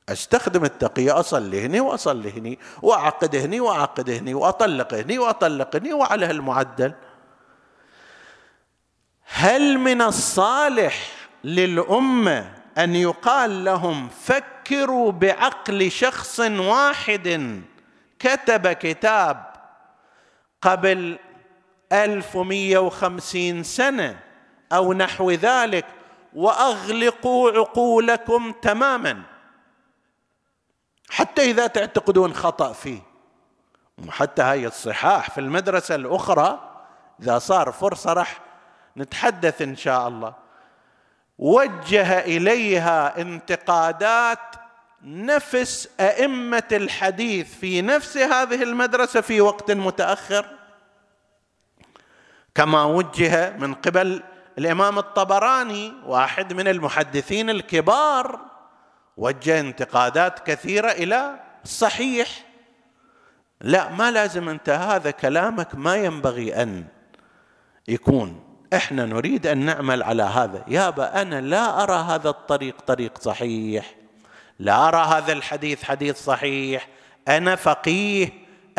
أستخدم 0.09 0.65
التقيه 0.65 1.21
أصلي 1.21 1.67
هني 1.67 1.81
وأصلي 1.81 2.39
هني 2.39 2.59
وأعقد 2.83 3.37
هني 3.37 3.61
وأعقد 3.61 4.11
هني 4.11 4.35
وأطلق 4.35 4.95
هني 4.95 5.19
وأطلق 5.19 5.77
هني 5.77 5.93
وعلى 5.93 6.27
هالمعدل. 6.27 6.95
هل 9.25 9.79
من 9.79 10.03
الصالح 10.03 11.11
للأمة 11.45 12.55
أن 12.79 12.97
يقال 12.97 13.65
لهم 13.65 14.09
فكروا 14.09 15.13
بعقل 15.13 15.91
شخص 15.91 16.41
واحد 16.41 17.61
كتب 18.19 18.73
كتاب 18.73 19.53
قبل 20.63 21.19
1150 21.93 23.63
سنة 23.63 24.19
أو 24.73 24.93
نحو 24.93 25.31
ذلك 25.31 25.85
وأغلقوا 26.35 27.51
عقولكم 27.51 28.53
تماما؟ 28.63 29.23
حتى 31.09 31.51
إذا 31.51 31.67
تعتقدون 31.67 32.35
خطأ 32.35 32.73
فيه. 32.73 33.01
وحتى 34.09 34.43
هاي 34.43 34.67
الصحاح 34.67 35.31
في 35.31 35.41
المدرسة 35.41 35.95
الأخرى 35.95 36.71
إذا 37.23 37.39
صار 37.39 37.73
فرصة 37.73 38.13
راح 38.13 38.41
نتحدث 38.97 39.63
إن 39.63 39.77
شاء 39.77 40.09
الله. 40.09 40.35
وجه 41.39 42.21
إليها 42.21 43.21
انتقادات 43.21 44.39
نفس 45.03 45.89
أئمة 46.01 46.69
الحديث 46.73 47.59
في 47.59 47.83
نفس 47.83 48.17
هذه 48.17 48.63
المدرسة 48.63 49.21
في 49.21 49.41
وقت 49.41 49.71
متأخر. 49.71 50.47
كما 52.55 52.85
وجه 52.85 53.57
من 53.57 53.75
قبل 53.75 54.23
الإمام 54.59 54.99
الطبراني 54.99 55.93
واحد 56.07 56.53
من 56.53 56.69
المحدثين 56.69 57.51
الكبار 57.51 58.48
وجه 59.19 59.61
انتقادات 59.61 60.47
كثيرة 60.47 60.91
إلى 60.91 61.41
الصحيح 61.65 62.29
لا 63.61 63.89
ما 63.89 64.11
لازم 64.11 64.49
أنت 64.49 64.69
هذا 64.69 65.11
كلامك 65.11 65.75
ما 65.75 65.97
ينبغي 65.97 66.63
أن 66.63 66.85
يكون. 67.89 68.45
إحنا 68.75 69.07
نريد 69.07 69.47
أن 69.47 69.59
نعمل 69.59 70.03
على 70.03 70.23
هذا. 70.23 70.65
يابا 70.69 71.23
أنا 71.23 71.41
لا 71.41 71.83
أرى 71.83 71.95
هذا 71.95 72.29
الطريق 72.29 72.81
طريق 72.81 73.19
صحيح. 73.19 73.95
لا 74.59 74.89
أرى 74.89 74.97
هذا 74.97 75.33
الحديث 75.33 75.83
حديث 75.85 76.17
صحيح. 76.17 76.89
أنا 77.29 77.57
فقيه 77.57 78.29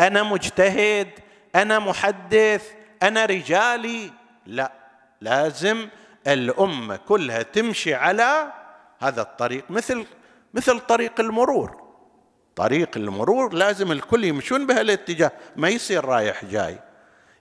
أنا 0.00 0.22
مجتهد 0.22 1.08
أنا 1.54 1.78
محدث 1.78 2.70
أنا 3.02 3.24
رجالي. 3.24 4.10
لا 4.46 4.72
لازم 5.20 5.88
الأمة 6.26 6.96
كلها 6.96 7.42
تمشي 7.42 7.94
على 7.94 8.52
هذا 8.98 9.22
الطريق 9.22 9.64
مثل 9.70 10.06
مثل 10.54 10.80
طريق 10.80 11.20
المرور. 11.20 11.80
طريق 12.56 12.96
المرور 12.96 13.54
لازم 13.54 13.92
الكل 13.92 14.24
يمشون 14.24 14.66
بهالاتجاه 14.66 15.32
ما 15.56 15.68
يصير 15.68 16.04
رايح 16.04 16.44
جاي. 16.44 16.78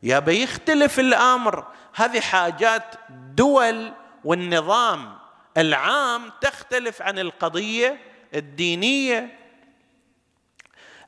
يا 0.04 0.19
بيختلف 0.19 1.00
الأمر. 1.00 1.67
هذه 1.95 2.19
حاجات 2.19 2.95
دول 3.34 3.93
والنظام 4.24 5.17
العام 5.58 6.32
تختلف 6.41 7.02
عن 7.02 7.19
القضية 7.19 7.98
الدينية. 8.34 9.39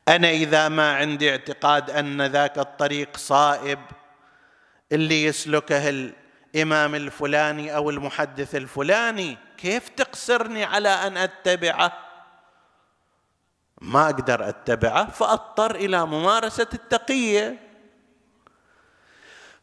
أنا 0.07 0.29
إذا 0.29 0.69
ما 0.69 0.95
عندي 0.95 1.31
اعتقاد 1.31 1.89
أن 1.89 2.21
ذاك 2.21 2.59
الطريق 2.59 3.17
صائب 3.17 3.79
اللي 4.91 5.23
يسلكه 5.23 5.89
الإمام 5.89 6.95
الفلاني 6.95 7.75
أو 7.75 7.89
المحدث 7.89 8.55
الفلاني 8.55 9.37
كيف 9.61 9.89
تقصرني 9.89 10.63
على 10.63 10.89
أن 10.89 11.17
أتبعه؟ 11.17 11.93
ما 13.81 14.05
أقدر 14.05 14.49
أتبعه 14.49 15.09
فأضطر 15.09 15.75
إلى 15.75 16.05
ممارسة 16.05 16.67
التقية. 16.73 17.71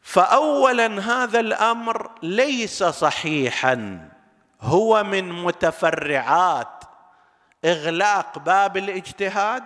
فاولا 0.02 1.00
هذا 1.00 1.40
الأمر 1.40 2.10
ليس 2.22 2.84
صحيحا 2.84 4.08
هو 4.60 5.04
من 5.04 5.32
متفرعات 5.32 6.84
إغلاق 7.64 8.38
باب 8.38 8.76
الاجتهاد. 8.76 9.64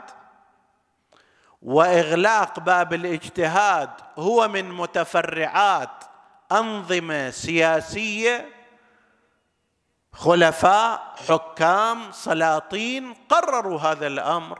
وإغلاق 1.62 2.60
باب 2.60 2.94
الاجتهاد 2.94 3.90
هو 4.18 4.48
من 4.48 4.72
متفرعات 4.72 6.04
أنظمة 6.52 7.30
سياسية 7.30 8.61
خلفاء 10.12 11.14
حكام 11.28 12.12
سلاطين 12.12 13.14
قرروا 13.28 13.80
هذا 13.80 14.06
الأمر. 14.06 14.58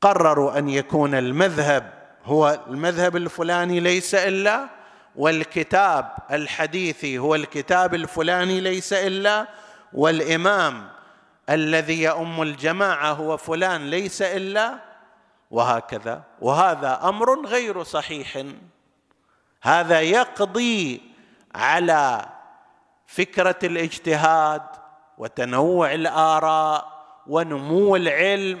قرروا 0.00 0.58
أن 0.58 0.68
يكون 0.68 1.14
المذهب 1.14 1.92
هو 2.24 2.60
المذهب 2.66 3.16
الفلاني 3.16 3.80
ليس 3.80 4.14
إلا 4.14 4.68
والكتاب 5.16 6.12
الحديثي 6.30 7.18
هو 7.18 7.34
الكتاب 7.34 7.94
الفلاني 7.94 8.60
ليس 8.60 8.92
إلا 8.92 9.46
والإمام 9.92 10.88
الذي 11.50 12.02
يؤم 12.02 12.42
الجماعة 12.42 13.12
هو 13.12 13.36
فلان 13.36 13.90
ليس 13.90 14.22
إلا 14.22 14.78
وهكذا. 15.50 16.22
وهذا 16.40 17.00
أمر 17.04 17.46
غير 17.46 17.82
صحيح. 17.82 18.44
هذا 19.62 20.00
يقضي 20.00 21.00
على 21.54 22.26
فكرة 23.08 23.58
الاجتهاد 23.62 24.62
وتنوع 25.18 25.94
الآراء 25.94 27.04
ونمو 27.26 27.96
العلم 27.96 28.58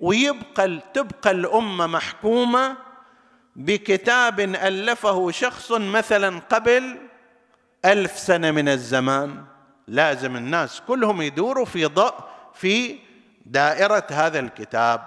ويبقى 0.00 0.78
تبقى 0.94 1.30
الأمة 1.30 1.86
محكومة 1.86 2.76
بكتاب 3.56 4.40
ألفه 4.40 5.30
شخص 5.30 5.72
مثلا 5.72 6.40
قبل 6.50 6.98
ألف 7.84 8.18
سنة 8.18 8.50
من 8.50 8.68
الزمان. 8.68 9.44
لازم 9.88 10.36
الناس 10.36 10.82
كلهم 10.88 11.22
يدوروا 11.22 11.64
في 11.64 11.86
ضوء 11.86 12.14
في 12.54 12.98
دائرة 13.46 14.06
هذا 14.10 14.38
الكتاب. 14.38 15.00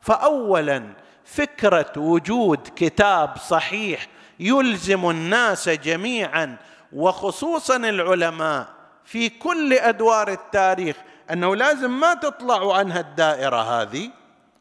فاولا 0.00 0.84
فكرة 1.24 1.92
وجود 1.96 2.68
كتاب 2.76 3.36
صحيح 3.36 4.06
يلزم 4.40 5.10
الناس 5.10 5.68
جميعا 5.68 6.56
وخصوصا 6.92 7.76
العلماء 7.76 8.68
في 9.04 9.28
كل 9.28 9.72
أدوار 9.72 10.32
التاريخ 10.32 10.96
أنه 11.30 11.56
لازم 11.56 12.00
ما 12.00 12.14
تطلعوا 12.14 12.74
عن 12.74 12.92
هالدائره 12.92 13.82
هذه 13.82 14.10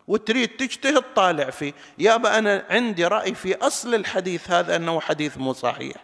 وتريد 0.07 0.49
تجتهد 0.49 1.03
طالع 1.15 1.49
فيه. 1.49 1.73
يابا 1.97 2.37
أنا 2.37 2.65
عندي 2.69 3.05
رأي 3.05 3.33
في 3.35 3.55
أصل 3.55 3.95
الحديث 3.95 4.51
هذا 4.51 4.75
أنه 4.75 4.99
حديث 4.99 5.37
مو 5.37 5.53
صحيح. 5.53 5.95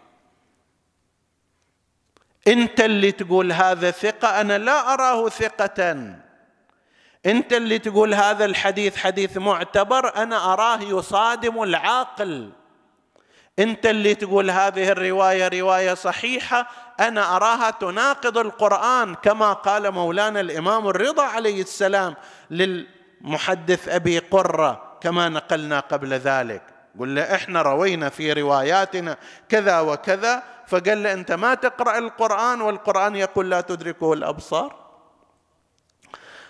أنت 2.48 2.82
اللي 2.82 3.12
تقول 3.12 3.52
هذا 3.52 3.92
ثقة 3.92 4.42
أنا 4.42 4.58
لا 4.58 4.94
أراه 4.94 5.30
ثقة. 5.30 6.16
أنت 7.26 7.54
اللي 7.54 7.80
تقول 7.80 8.14
هذا 8.14 8.46
الحديث 8.46 8.98
حديث 8.98 9.38
معتبر 9.38 10.16
أنا 10.16 10.54
أراه 10.54 10.82
يصادم 10.82 11.64
العقل 11.64 12.52
انت 13.60 13.86
اللي 13.86 14.16
تقول 14.16 14.52
هذه 14.52 14.90
الرواية 14.90 15.48
رواية 15.48 15.94
صحيحة 15.94 16.68
أنا 17.00 17.36
أراها 17.36 17.70
تناقض 17.70 18.38
القرآن 18.38 19.16
كما 19.16 19.54
قال 19.54 19.92
مولانا 19.92 20.40
الإمام 20.40 20.88
الرضا 20.88 21.24
عليه 21.24 21.62
السلام 21.62 22.16
للمحدث 22.52 23.90
أبي 23.90 24.20
قرة 24.20 24.98
كما 25.02 25.30
نقلنا 25.30 25.80
قبل 25.80 26.14
ذلك. 26.14 26.62
قل 27.00 27.16
له 27.16 27.36
إحنا 27.36 27.62
روينا 27.62 28.10
في 28.10 28.34
رواياتنا 28.34 29.18
كذا 29.50 29.80
وكذا 29.80 30.44
فقال 30.68 31.04
له 31.04 31.14
أنت 31.14 31.32
ما 31.32 31.54
تقرأ 31.54 31.98
القرآن؟ 31.98 32.62
والقرآن 32.62 33.16
يقول 33.16 33.50
لا 33.50 33.62
تدركه 33.62 34.14
الأبصار. 34.14 34.76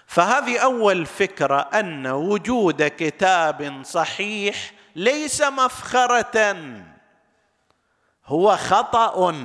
فهذه 0.08 0.58
أول 0.58 1.06
فكرة 1.06 1.70
أن 1.74 2.08
وجود 2.08 2.84
كتاب 2.84 3.82
صحيح 3.84 4.72
ليس 4.96 5.42
مفخرة. 5.42 6.58
هو 8.28 8.58
خطأ. 8.58 9.36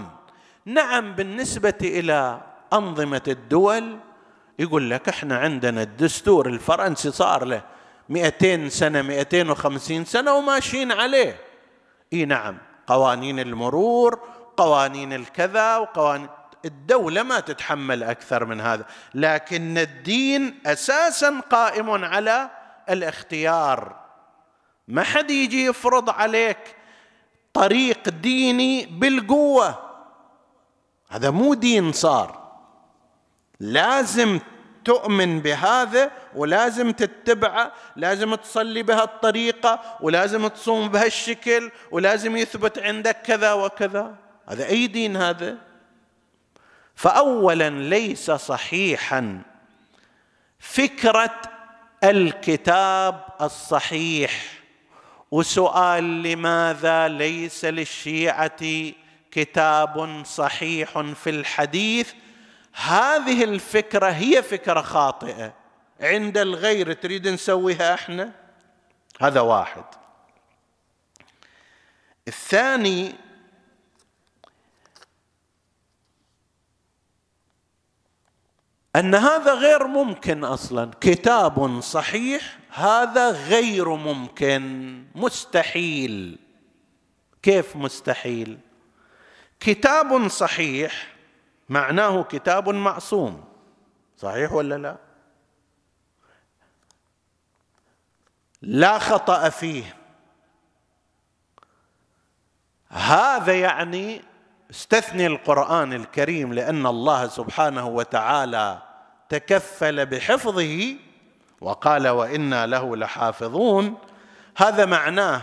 نعم 0.67 1.13
بالنسبة 1.15 1.79
إلى 1.83 2.41
أنظمة 2.73 3.23
الدول 3.29 3.99
يقول 4.59 4.91
لك 4.91 5.09
إحنا 5.09 5.39
عندنا 5.39 5.83
الدستور 5.83 6.47
الفرنسي 6.47 7.11
صار 7.11 7.45
له 7.45 7.63
200 8.09 8.69
سنة 8.69 9.03
250 9.03 10.05
سنة 10.05 10.33
وماشيين 10.33 10.93
عليه. 10.93 11.41
إي 12.13 12.25
نعم 12.25 12.59
قوانين 12.87 13.41
المرور 13.41 14.21
قوانين 14.57 15.13
الكذا 15.13 15.77
وقوانين 15.77 16.29
الدولة 16.65 17.23
ما 17.23 17.41
تتحمل 17.41 18.03
أكثر 18.03 18.45
من 18.45 18.61
هذا 18.61 18.85
لكن 19.15 19.79
الدين 19.79 20.61
أساسا 20.67 21.41
قائم 21.51 22.05
على 22.05 22.51
الاختيار. 22.91 23.97
ما 24.89 25.03
حد 25.03 25.31
يجي 25.31 25.65
يفرض 25.65 26.11
عليك 26.11 26.77
طريق 27.55 28.09
ديني 28.09 28.87
بالقوة. 28.87 29.79
هذا 31.09 31.31
مو 31.31 31.55
دين 31.55 31.93
صار. 31.93 32.43
لازم 33.61 34.41
تؤمن 34.85 35.41
بهذا 35.41 36.11
ولازم 36.35 36.91
تتبعه 36.91 37.73
لازم 37.97 38.35
تصلي 38.35 38.83
بهالطريقة 38.83 39.99
ولازم 40.01 40.49
تصوم 40.49 40.89
بهالشكل 40.89 41.71
ولازم 41.91 42.37
يثبت 42.37 42.79
عندك 42.79 43.23
كذا 43.23 43.53
وكذا. 43.53 44.15
هذا 44.49 44.67
أي 44.67 44.87
دين 44.87 45.17
هذا؟ 45.17 45.59
فأولا 46.95 47.71
ليس 47.71 48.31
صحيحا 48.31 49.43
فكرة 50.59 51.43
الكتاب 52.05 53.25
الصحيح. 53.41 54.62
وسؤال 55.33 56.23
لماذا 56.23 57.09
ليس 57.09 57.65
للشيعة 57.65 58.93
كتاب 59.31 60.23
صحيح 60.25 61.01
في 61.01 61.31
الحديث؟ 61.31 62.13
هذه 62.73 63.45
الفكرة 63.45 64.07
هي 64.07 64.43
فكرة 64.43 64.81
خاطئة. 64.81 65.55
عند 66.01 66.39
الغير 66.39 66.93
تريد 66.93 67.29
نسويها 67.29 67.95
إحنا؟ 67.95 68.33
هذا 69.21 69.41
واحد. 69.41 69.85
الثاني 72.29 73.15
أن 78.97 79.15
هذا 79.15 79.55
غير 79.55 79.87
ممكن 79.87 80.45
أصلا. 80.45 80.91
كتاب 81.01 81.81
صحيح 81.81 82.59
هذا 82.71 83.31
غير 83.31 83.95
ممكن. 83.95 85.05
مستحيل. 85.15 86.39
كيف 87.43 87.77
مستحيل؟ 87.77 88.59
كتاب 89.61 90.29
صحيح 90.29 91.15
معناه 91.69 92.23
كتاب 92.23 92.69
معصوم. 92.69 93.45
صحيح 94.17 94.53
ولا 94.53 94.79
لا؟ 94.79 94.97
لا 98.63 98.99
خطأ 98.99 99.49
فيه. 99.49 99.97
هذا 102.89 103.53
يعني 103.53 104.23
استثني 104.73 105.27
القرآن 105.27 105.93
الكريم 105.93 106.55
لأن 106.55 106.87
الله 106.87 107.29
سبحانه 107.29 107.87
وتعالى 107.87 108.79
تكفل 109.29 110.07
بحفظه 110.07 110.97
وقال 111.61 112.09
وإنا 112.09 112.67
له 112.67 112.97
لحافظون. 112.97 113.99
هذا 114.57 114.87
معناه 114.87 115.43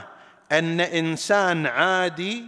أن 0.51 0.81
إنسان 0.81 1.65
عادي 1.67 2.45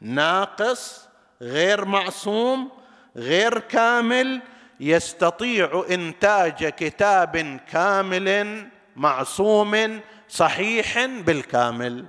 ناقص 0.00 1.08
غير 1.42 1.84
معصوم 1.84 2.70
غير 3.16 3.58
كامل 3.58 4.40
يستطيع 4.80 5.84
إنتاج 5.90 6.68
كتاب 6.68 7.60
كامل 7.70 8.66
معصوم 8.96 10.00
صحيح 10.28 11.06
بالكامل. 11.06 12.04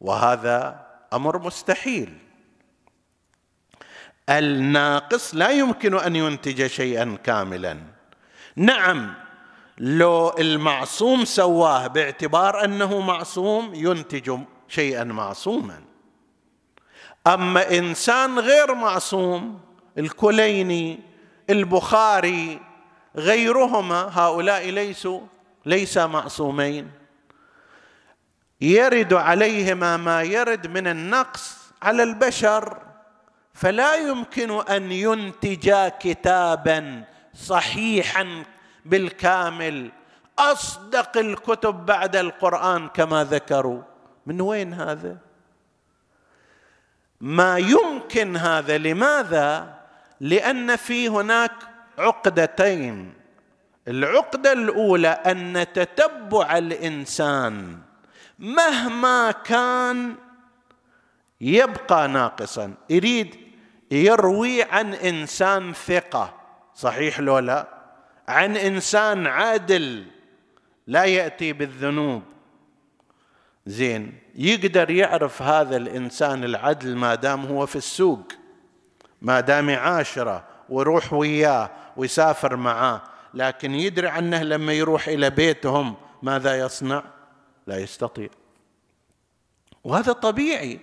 وهذا 0.00 0.86
أمر 1.12 1.38
مستحيل. 1.38 2.18
الناقص 4.28 5.34
لا 5.34 5.50
يمكن 5.50 5.98
أن 5.98 6.16
ينتج 6.16 6.66
شيئا 6.66 7.18
كاملا. 7.24 7.78
نعم 8.56 9.14
لو 9.78 10.34
المعصوم 10.38 11.24
سواه 11.24 11.86
باعتبار 11.86 12.64
أنه 12.64 13.00
معصوم 13.00 13.74
ينتج 13.74 14.38
شيئا 14.68 15.04
معصوما. 15.04 15.80
أما 17.26 17.78
إنسان 17.78 18.38
غير 18.38 18.74
معصوم 18.74 19.60
الكليني 19.98 21.00
البخاري 21.50 22.60
غيرهما 23.16 24.10
هؤلاء 24.12 24.70
ليسوا 24.70 25.20
ليس 25.66 25.98
معصومين. 25.98 26.90
يرد 28.60 29.12
عليهما 29.14 29.96
ما 29.96 30.22
يرد 30.22 30.66
من 30.66 30.86
النقص 30.86 31.58
على 31.82 32.02
البشر 32.02 32.83
فلا 33.54 33.94
يمكن 33.94 34.50
أن 34.50 34.92
ينتجا 34.92 35.88
كتابا 35.88 37.04
صحيحا 37.34 38.44
بالكامل 38.84 39.90
أصدق 40.38 41.18
الكتب 41.18 41.86
بعد 41.86 42.16
القرآن 42.16 42.88
كما 42.88 43.24
ذكروا. 43.24 43.82
من 44.26 44.40
وين 44.40 44.74
هذا؟ 44.74 45.16
ما 47.20 47.58
يمكن 47.58 48.36
هذا. 48.36 48.78
لماذا؟ 48.78 49.74
لأن 50.20 50.76
في 50.76 51.08
هناك 51.08 51.52
عقدتين. 51.98 53.14
العقدة 53.88 54.52
الأولى 54.52 55.08
أن 55.08 55.66
تتبع 55.74 56.58
الإنسان 56.58 57.78
مهما 58.38 59.30
كان 59.30 60.14
يبقى 61.40 62.08
ناقصا. 62.08 62.74
يريد 62.90 63.43
يروي 63.94 64.62
عن 64.62 64.94
إنسان 64.94 65.72
ثقة. 65.72 66.34
صحيح 66.74 67.20
لو 67.20 67.38
لا؟ 67.38 67.68
عن 68.28 68.56
إنسان 68.56 69.26
عادل. 69.26 70.04
لا 70.86 71.04
يأتي 71.04 71.52
بالذنوب. 71.52 72.22
زين 73.66 74.18
يقدر 74.34 74.90
يعرف 74.90 75.42
هذا 75.42 75.76
الإنسان 75.76 76.44
العدل 76.44 76.96
ما 76.96 77.14
دام 77.14 77.46
هو 77.46 77.66
في 77.66 77.76
السوق 77.76 78.32
ما 79.22 79.40
دام 79.40 79.70
يعاشره 79.70 80.44
ويروح 80.68 81.12
وياه 81.12 81.70
ويسافر 81.96 82.56
معاه 82.56 83.02
لكن 83.34 83.74
يدري 83.74 84.08
عنه 84.08 84.42
لما 84.42 84.72
يروح 84.72 85.08
إلى 85.08 85.30
بيتهم 85.30 85.94
ماذا 86.22 86.58
يصنع؟ 86.58 87.02
لا 87.66 87.78
يستطيع. 87.78 88.28
وهذا 89.84 90.12
طبيعي. 90.12 90.80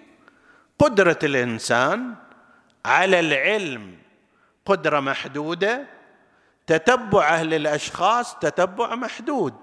قدرة 0.79 1.19
الإنسان 1.23 2.15
على 2.85 3.19
العلم 3.19 3.95
قدرة 4.65 4.99
محدودة 4.99 5.87
تتبعه 6.67 7.43
للاشخاص 7.43 8.35
تتبع 8.35 8.95
محدود 8.95 9.53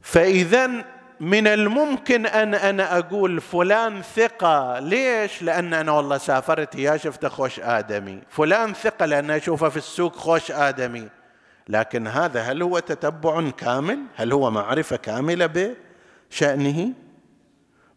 فاذا 0.00 0.84
من 1.20 1.46
الممكن 1.46 2.26
أن 2.26 2.54
أنا 2.54 2.98
أقول 2.98 3.40
فلان 3.40 4.02
ثقة 4.02 4.78
ليش؟ 4.78 5.42
لأن 5.42 5.74
أنا 5.74 5.92
والله 5.92 6.18
سافرت 6.18 6.74
يا 6.74 6.96
شفته 6.96 7.28
خوش 7.28 7.60
آدمي، 7.60 8.22
فلان 8.28 8.74
ثقة 8.74 9.06
لأن 9.06 9.30
أشوفه 9.30 9.68
في 9.68 9.76
السوق 9.76 10.16
خوش 10.16 10.50
آدمي، 10.50 11.08
لكن 11.68 12.06
هذا 12.06 12.40
هل 12.42 12.62
هو 12.62 12.78
تتبع 12.78 13.50
كامل؟ 13.50 13.98
هل 14.16 14.32
هو 14.32 14.50
معرفة 14.50 14.96
كاملة 14.96 15.74
بشأنه؟ 16.30 16.92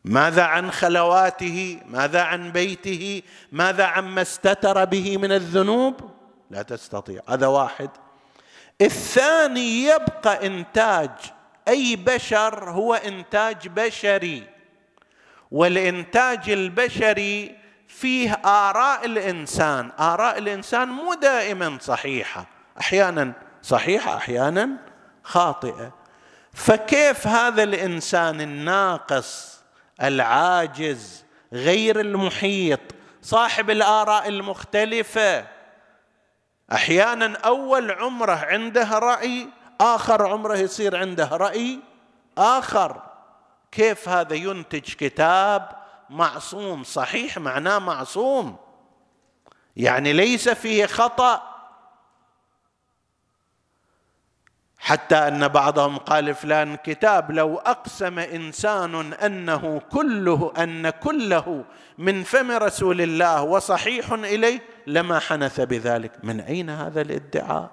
ماذا 0.06 0.44
عن 0.44 0.72
خلواته؟ 0.72 1.80
ماذا 1.86 2.22
عن 2.22 2.52
بيته؟ 2.52 3.22
ماذا 3.52 3.84
عما 3.84 4.22
استتر 4.22 4.86
به 4.86 5.18
من 5.18 5.32
الذنوب؟ 5.32 5.96
لا 6.52 6.62
تستطيع، 6.62 7.22
هذا 7.30 7.48
واحد. 7.48 7.90
الثاني 8.82 9.84
يبقى 9.84 10.48
إنتاج 10.48 11.10
أي 11.68 11.96
بشر 11.96 12.70
هو 12.70 12.94
إنتاج 12.94 13.68
بشري 13.68 14.44
والإنتاج 15.52 16.50
البشري 16.50 17.56
فيه 17.88 18.34
آراء 18.46 19.06
الإنسان 19.06 19.92
آراء 20.00 20.38
الإنسان 20.38 20.88
مو 20.88 21.14
دائما 21.14 21.78
صحيحة 21.82 22.46
أحيانا 22.80 23.34
صحيحة 23.62 24.18
أحيانا 24.18 24.70
خاطئة 25.24 25.94
فكيف 26.54 27.28
هذا 27.28 27.64
الإنسان 27.64 28.42
الناقص 28.42 29.55
العاجز 30.04 31.26
غير 31.54 32.00
المحيط 32.00 32.80
صاحب 33.22 33.70
الآراء 33.70 34.28
المختلفة. 34.28 35.48
أحيانا 36.72 37.38
أول 37.38 37.92
عمرة 37.92 38.34
عنده 38.34 39.00
رأي 39.00 39.48
آخر 39.82 40.28
عمرة 40.28 40.58
يصير 40.58 40.98
عنده 40.98 41.30
رأي 41.32 41.80
آخر. 42.38 43.02
كيف 43.72 44.10
هذا 44.10 44.36
ينتج 44.36 44.94
كتاب 44.94 45.70
معصوم؟ 46.10 46.84
صحيح 46.84 47.38
معناه 47.38 47.80
معصوم. 47.80 48.56
يعني 49.78 50.14
ليس 50.14 50.50
فيه 50.50 50.86
خطأ. 50.86 51.55
حتى 54.86 55.16
أن 55.16 55.48
بعضهم 55.48 55.98
قال 55.98 56.36
فلان 56.36 56.76
كتاب 56.76 57.32
لو 57.32 57.58
أقسم 57.58 58.20
إنسان 58.20 59.14
أنه 59.14 59.82
كله 59.92 60.54
أن 60.58 60.90
كله 60.90 61.66
من 61.98 62.24
فم 62.24 62.52
رسول 62.52 63.02
الله 63.02 63.44
وصحيح 63.44 64.14
إليه 64.14 64.62
لما 64.88 65.20
حنث 65.20 65.62
بذلك. 65.62 66.12
من 66.24 66.40
أين 66.40 66.70
هذا 66.70 67.02
الادعاء؟ 67.02 67.72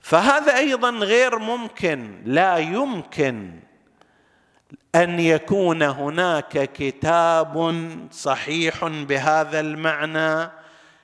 فهذا 0.00 0.56
أيضا 0.56 0.90
غير 0.90 1.38
ممكن. 1.38 2.22
لا 2.24 2.56
يمكن 2.56 3.60
أن 4.94 5.20
يكون 5.20 5.82
هناك 5.82 6.72
كتاب 6.72 7.86
صحيح 8.10 8.84
بهذا 8.84 9.60
المعنى 9.60 10.50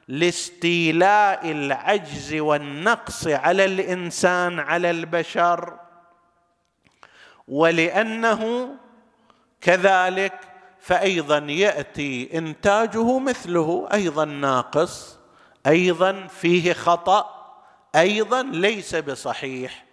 لاستيلاء 0.08 1.50
العجز 1.50 2.34
والنقص 2.34 3.26
على 3.26 3.64
الإنسان 3.64 4.60
على 4.60 4.90
البشر. 4.90 5.78
ولأنه 7.48 8.68
كذلك 9.60 10.40
فايضا 10.80 11.38
يأتي 11.38 12.38
إنتاجه 12.38 13.18
مثله 13.18 13.88
أيضا 13.92 14.24
ناقص 14.24 15.18
أيضا 15.66 16.26
فيه 16.26 16.72
خطأ 16.72 17.30
أيضا 17.96 18.42
ليس 18.42 18.94
بصحيح. 18.94 19.84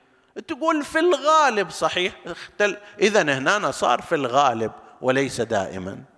تقول 0.47 0.84
في 0.84 1.00
الغالب 1.00 1.69
صحيح 1.69 2.13
اختل... 2.26 2.78
اذا 3.00 3.21
هنا 3.21 3.71
صار 3.71 4.02
في 4.02 4.15
الغالب 4.15 4.71
وليس 5.02 5.41
دائما. 5.41 6.11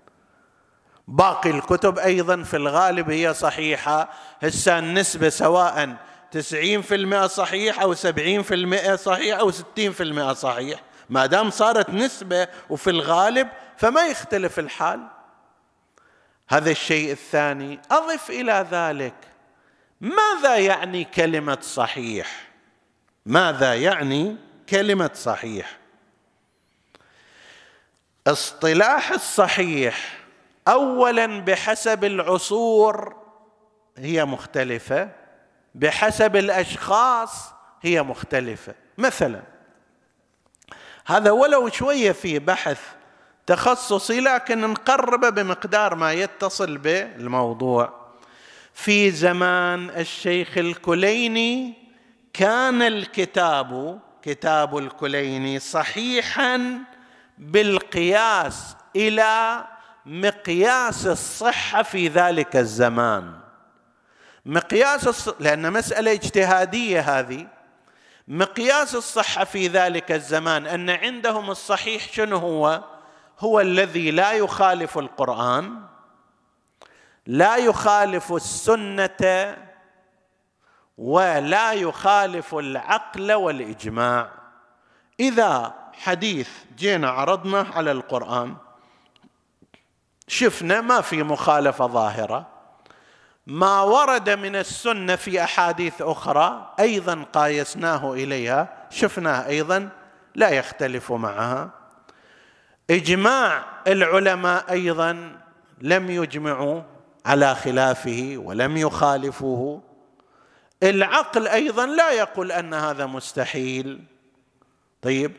باقي 1.07 1.49
الكتب 1.49 1.99
أيضا 1.99 2.43
في 2.43 2.57
الغالب 2.57 3.09
هي 3.09 3.33
صحيحة. 3.33 4.09
هسه 4.43 4.79
النسبة 4.79 5.29
سواء 5.29 5.95
90% 6.31 7.25
صحيح 7.25 7.81
أو 7.81 7.95
70% 7.95 8.95
صحيح 8.95 9.39
أو 9.39 9.51
60% 9.51 10.31
صحيح. 10.31 10.79
ما 11.09 11.25
دام 11.25 11.49
صارت 11.49 11.89
نسبة 11.89 12.47
وفي 12.69 12.89
الغالب 12.89 13.49
فما 13.77 14.07
يختلف 14.07 14.59
الحال. 14.59 15.07
هذا 16.49 16.71
الشيء 16.71 17.11
الثاني 17.11 17.79
أضف 17.91 18.29
إلى 18.29 18.67
ذلك 18.71 19.13
ماذا 20.01 20.55
يعني 20.57 21.03
كلمة 21.03 21.57
صحيح؟ 21.61 22.47
ماذا 23.25 23.75
يعني 23.75 24.35
كلمة 24.69 25.11
صحيح؟ 25.13 25.77
اصطلاح 28.27 29.11
الصحيح 29.11 30.22
اولا 30.67 31.25
بحسب 31.25 32.03
العصور 32.03 33.15
هي 33.97 34.25
مختلفة 34.25 35.09
بحسب 35.75 36.35
الأشخاص 36.35 37.53
هي 37.81 38.03
مختلفة. 38.03 38.73
مثلا 38.97 39.41
هذا 41.05 41.31
ولو 41.31 41.69
شوية 41.69 42.11
في 42.11 42.39
بحث 42.39 42.79
تخصصي 43.45 44.19
لكن 44.19 44.61
نقربه 44.61 45.29
بمقدار 45.29 45.95
ما 45.95 46.13
يتصل 46.13 46.77
بالموضوع. 46.77 48.03
في 48.73 49.11
زمان 49.11 49.89
الشيخ 49.89 50.57
الكليني 50.57 51.73
كان 52.33 52.81
الكتاب 52.81 53.99
كتاب 54.21 54.77
الكليني 54.77 55.59
صحيحا 55.59 56.79
بالقياس 57.37 58.75
إلى 58.95 59.63
مقياس 60.05 61.07
الصحة 61.07 61.83
في 61.83 62.07
ذلك 62.07 62.55
الزمان. 62.55 63.33
مقياس 64.45 65.07
الص... 65.07 65.29
لأن 65.39 65.73
مسألة 65.73 66.11
اجتهادية 66.11 67.19
هذه. 67.19 67.47
مقياس 68.27 68.95
الصحة 68.95 69.43
في 69.43 69.67
ذلك 69.67 70.11
الزمان 70.11 70.67
أن 70.67 70.89
عندهم 70.89 71.51
الصحيح 71.51 72.13
شنو 72.13 72.37
هو؟ 72.37 72.83
هو 73.39 73.59
الذي 73.59 74.11
لا 74.11 74.31
يخالف 74.31 74.97
القرآن 74.97 75.81
لا 77.25 77.55
يخالف 77.55 78.33
السنة 78.33 79.57
ولا 80.97 81.73
يخالف 81.73 82.55
العقل 82.55 83.33
والإجماع. 83.33 84.29
إذا 85.19 85.73
حديث 85.93 86.49
جينا 86.75 87.09
عرضنا 87.09 87.67
على 87.73 87.91
القرآن 87.91 88.55
شفنا 90.33 90.81
ما 90.81 91.01
في 91.01 91.23
مخالفة 91.23 91.87
ظاهرة. 91.87 92.47
ما 93.47 93.81
ورد 93.81 94.29
من 94.29 94.55
السنة 94.55 95.15
في 95.15 95.43
أحاديث 95.43 96.01
أخرى 96.01 96.73
أيضا 96.79 97.25
قايسناه 97.33 98.13
إليها 98.13 98.87
شفناه 98.89 99.47
أيضا 99.47 99.89
لا 100.35 100.49
يختلف 100.49 101.11
معها. 101.11 101.69
إجماع 102.89 103.63
العلماء 103.87 104.71
أيضا 104.71 105.39
لم 105.81 106.11
يجمعوا 106.11 106.81
على 107.25 107.55
خلافه 107.55 108.33
ولم 108.37 108.77
يخالفوه. 108.77 109.81
العقل 110.83 111.47
أيضا 111.47 111.85
لا 111.85 112.11
يقول 112.11 112.51
أن 112.51 112.73
هذا 112.73 113.05
مستحيل. 113.05 114.03
طيب 115.01 115.31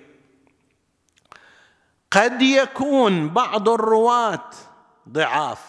قد 2.10 2.42
يكون 2.42 3.28
بعض 3.28 3.68
الرواة 3.68 4.50
ضعاف. 5.08 5.60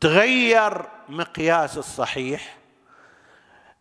تغير 0.00 0.82
مقياس 1.08 1.78
الصحيح. 1.78 2.56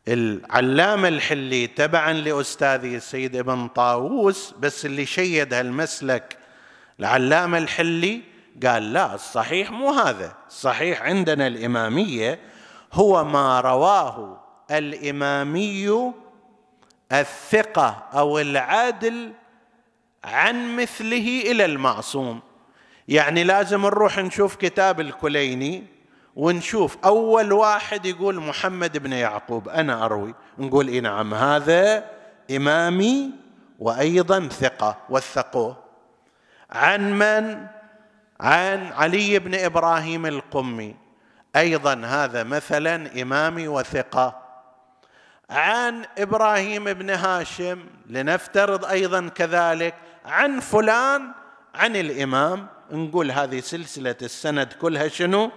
العلامة 0.07 1.07
الحلي 1.07 1.67
تبعا 1.67 2.13
لأستاذي 2.13 2.95
السيد 2.95 3.35
ابن 3.35 3.67
طاووس 3.67 4.53
بس 4.59 4.85
اللي 4.85 5.05
شيد 5.05 5.53
هالمسلك 5.53 6.37
العلامة 6.99 7.57
الحلي 7.57 8.21
قال 8.65 8.93
لا 8.93 9.15
الصحيح 9.15 9.71
مو 9.71 9.91
هذا 9.91 10.35
الصحيح 10.47 11.01
عندنا 11.01 11.47
الإمامية 11.47 12.39
هو 12.93 13.23
ما 13.23 13.61
رواه 13.61 14.44
الإمامي 14.71 16.13
الثقة 17.11 18.03
أو 18.13 18.39
العادل 18.39 19.31
عن 20.23 20.75
مثله 20.75 21.41
إلى 21.41 21.65
المعصوم. 21.65 22.39
يعني 23.07 23.43
لازم 23.43 23.81
نروح 23.81 24.17
نشوف 24.17 24.55
كتاب 24.55 24.99
الكليني 24.99 25.83
ونشوف 26.35 26.97
أول 27.05 27.53
واحد 27.53 28.05
يقول 28.05 28.35
محمد 28.35 28.97
بن 28.97 29.13
يعقوب. 29.13 29.69
أنا 29.69 30.05
أروي. 30.05 30.33
نقول 30.57 30.87
إيه 30.87 31.01
نعم 31.01 31.33
هذا 31.33 32.05
إمامي 32.55 33.31
وأيضا 33.79 34.47
ثقة 34.47 34.97
وثقوه. 35.09 35.77
عن 36.71 37.13
من؟ 37.19 37.67
عن 38.39 38.85
علي 38.85 39.39
بن 39.39 39.55
إبراهيم 39.55 40.25
القمي. 40.25 40.95
أيضا 41.55 42.01
هذا 42.05 42.43
مثلا 42.43 43.21
إمامي 43.21 43.67
وثقة. 43.67 44.44
عن 45.49 46.05
إبراهيم 46.17 46.83
بن 46.83 47.09
هاشم 47.09 47.85
لنفترض 48.09 48.85
أيضا 48.85 49.27
كذلك 49.27 49.95
عن 50.25 50.59
فلان 50.59 51.31
عن 51.75 51.95
الإمام. 51.95 52.67
نقول 52.91 53.31
هذه 53.31 53.59
سلسلة 53.59 54.15
السند 54.21 54.73
كلها 54.73 55.07
شنو؟ 55.07 55.51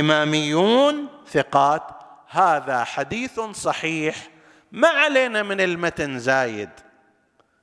إماميون 0.00 1.06
ثقات. 1.30 1.82
هذا 2.28 2.84
حديث 2.84 3.40
صحيح 3.40 4.16
ما 4.72 4.88
علينا 4.88 5.42
من 5.42 5.60
المتن 5.60 6.18
زايد. 6.18 6.70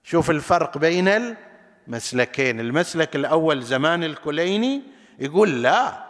شوف 0.04 0.30
الفرق 0.30 0.78
بين 0.78 1.36
المسلكين. 1.88 2.60
المسلك 2.60 3.16
الأول 3.16 3.64
زمان 3.64 4.04
الكليني 4.04 4.82
يقول 5.20 5.64
لا 5.64 6.06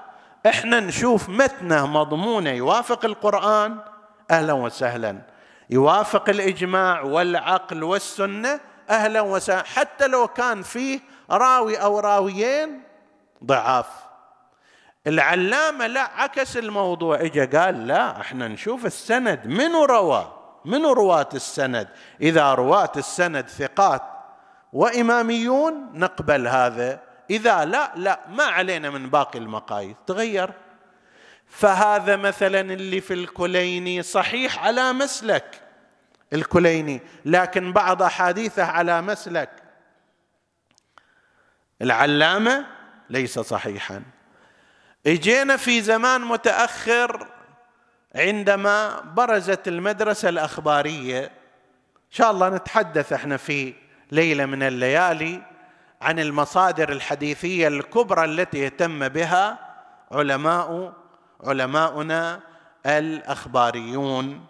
إحنا 0.46 0.80
نشوف 0.80 1.30
متنه 1.30 1.88
مضمونه 1.88 2.50
يوافق 2.50 3.06
القرآن. 3.06 3.78
أهلا 4.32 4.54
وسهلا. 4.54 5.35
يوافق 5.70 6.30
الإجماع 6.30 7.02
والعقل 7.02 7.84
والسنة 7.84 8.60
أهلا 8.90 9.22
وسهلا 9.22 9.64
حتى 9.64 10.08
لو 10.08 10.28
كان 10.28 10.62
فيه 10.62 11.00
راوي 11.32 11.78
أو 11.78 12.00
راويين 12.00 12.82
ضعاف. 13.44 13.88
العلامة 15.08 15.88
لا 15.88 16.02
عكس 16.02 16.58
الموضوع. 16.58 17.22
اجى 17.22 17.46
قال 17.46 17.88
لا 17.88 18.22
إحنا 18.22 18.48
نشوف 18.48 18.86
السند. 18.86 19.48
منو 19.48 19.86
روى؟ 19.86 20.32
منو 20.66 20.94
رواة 20.94 21.30
السند؟ 21.34 21.88
إذا 22.22 22.54
رواة 22.54 22.92
السند 22.98 23.48
ثقات 23.48 24.02
وإماميون 24.74 25.90
نقبل 25.94 26.48
هذا. 26.48 27.00
إذا 27.30 27.66
لا 27.66 27.92
لا 27.96 28.20
ما 28.30 28.44
علينا 28.44 28.90
من 28.90 29.10
باقي 29.10 29.40
المقاييس. 29.40 29.96
تغير. 30.08 30.52
فهذا 31.56 32.16
مثلا 32.16 32.60
اللي 32.60 33.02
في 33.02 33.14
الكليني 33.14 34.04
صحيح 34.04 34.66
على 34.66 34.94
مسلك. 34.94 35.62
الكليني 36.34 37.02
لكن 37.26 37.74
بعض 37.74 38.02
أحاديثه 38.04 38.64
على 38.64 39.02
مسلك. 39.02 39.50
العلامة 41.82 42.66
ليس 43.10 43.40
صحيحا. 43.40 44.04
إجينا 45.08 45.58
في 45.58 45.82
زمان 45.82 46.22
متأخر 46.22 47.28
عندما 48.16 49.02
برزت 49.02 49.68
المدرسة 49.68 50.30
الأخبارية. 50.30 51.26
إن 51.26 52.12
شاء 52.12 52.32
الله 52.32 52.50
نتحدث 52.50 53.14
إحنا 53.14 53.38
في 53.38 53.74
ليلة 54.12 54.46
من 54.46 54.64
الليالي 54.64 55.42
عن 56.02 56.20
المصادر 56.20 56.92
الحديثية 56.92 57.68
الكبرى 57.68 58.26
التي 58.26 58.66
اهتم 58.66 59.08
بها 59.08 59.60
علماء 60.12 60.94
علماؤنا 61.44 62.40
الأخباريون. 62.86 64.46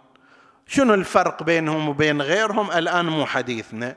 شنو 0.66 0.94
الفرق 0.94 1.42
بينهم 1.42 1.88
وبين 1.88 2.22
غيرهم؟ 2.22 2.70
الآن 2.70 3.06
مو 3.06 3.26
حديثنا. 3.26 3.96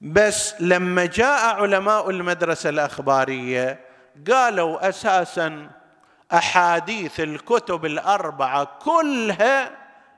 بس 0.00 0.54
لما 0.60 1.06
جاء 1.06 1.62
علماء 1.62 2.10
المدرسة 2.10 2.70
الأخبارية 2.70 3.80
قالوا 4.30 4.88
أساسا 4.88 5.70
أحاديث 6.32 7.20
الكتب 7.20 7.86
الأربعة 7.86 8.78
كلها 8.84 9.70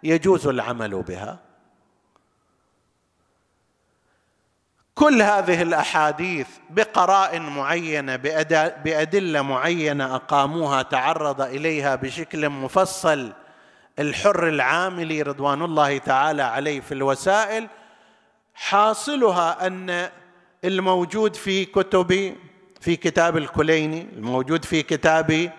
يجوز 0.02 0.46
العمل 0.46 1.02
بها. 1.02 1.47
كل 4.98 5.22
هذه 5.22 5.62
الأحاديث 5.62 6.46
بقرائن 6.70 7.42
معينة 7.42 8.16
بأدلة 8.84 9.42
معينة 9.42 10.14
أقاموها 10.14 10.82
تعرض 10.82 11.40
إليها 11.40 11.94
بشكل 11.94 12.48
مفصل 12.48 13.32
الحر 13.98 14.48
العاملي 14.48 15.22
رضوان 15.22 15.62
الله 15.62 15.98
تعالى 15.98 16.42
عليه 16.42 16.80
في 16.80 16.92
الوسائل. 16.92 17.68
حاصلها 18.54 19.66
أن 19.66 20.08
الموجود 20.64 21.36
في 21.36 21.64
كتب 21.64 22.36
في 22.80 22.96
كتاب 22.96 23.36
الكليني 23.36 24.08
الموجود 24.16 24.64
في 24.64 24.82
كتاب 24.82 25.52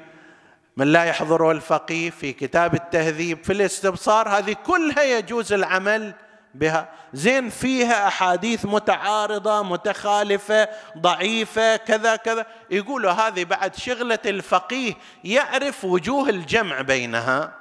من 0.78 0.88
لا 0.88 1.04
يحضره 1.04 1.52
الفقيه 1.52 2.10
في 2.10 2.34
كتاب 2.34 2.74
التهذيب 2.74 3.44
في 3.44 3.54
الاستبصار 3.54 4.30
هذه 4.30 4.56
كلها 4.66 5.04
يجوز 5.04 5.54
العمل 5.54 6.14
بها. 6.56 6.90
زين 7.14 7.50
فيها 7.50 8.08
أحاديث 8.08 8.66
متعارضة 8.66 9.64
متخالفة 9.64 10.70
ضعيفة 10.98 11.76
كذا 11.76 12.16
كذا. 12.16 12.46
يقولوا 12.72 13.12
هذه 13.12 13.44
بعد 13.44 13.76
شغلة 13.76 14.20
الفقيه 14.26 14.94
يعرف 15.24 15.86
وجوه 15.86 16.30
الجمع 16.30 16.82
بينها 16.82 17.54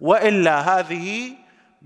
وإلا 0.00 0.60
هذه 0.60 1.32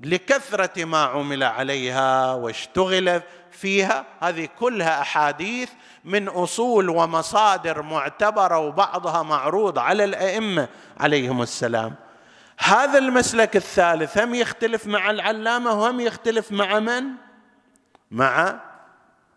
لكثرة 0.03 0.85
ما 0.85 1.05
عمل 1.05 1.43
عليها 1.43 2.33
واشتغل 2.33 3.23
فيها. 3.51 4.05
هذه 4.21 4.49
كلها 4.59 5.01
أحاديث 5.01 5.71
من 6.05 6.29
أصول 6.29 6.89
ومصادر 6.89 7.83
معتبرة 7.83 8.59
وبعضها 8.59 9.23
معروض 9.23 9.79
على 9.79 10.05
الأئمة 10.05 10.69
عليهم 11.01 11.43
السلام. 11.43 11.95
هذا 12.59 12.99
المسلك 12.99 13.57
الثالث 13.57 14.19
هم 14.19 14.35
يختلف 14.35 14.87
مع 14.87 15.11
العلامة 15.11 15.73
وهم 15.73 16.01
يختلف 16.01 16.53
مع 16.53 16.79
من؟ 16.79 17.05
مع 18.11 18.61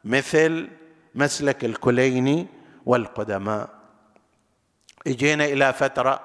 مثل 0.03 0.69
مسلك 1.15 1.65
الكليني 1.65 2.47
والقدماء. 2.86 3.69
اجينا 5.07 5.45
إلى 5.45 5.74
فترة 5.74 6.19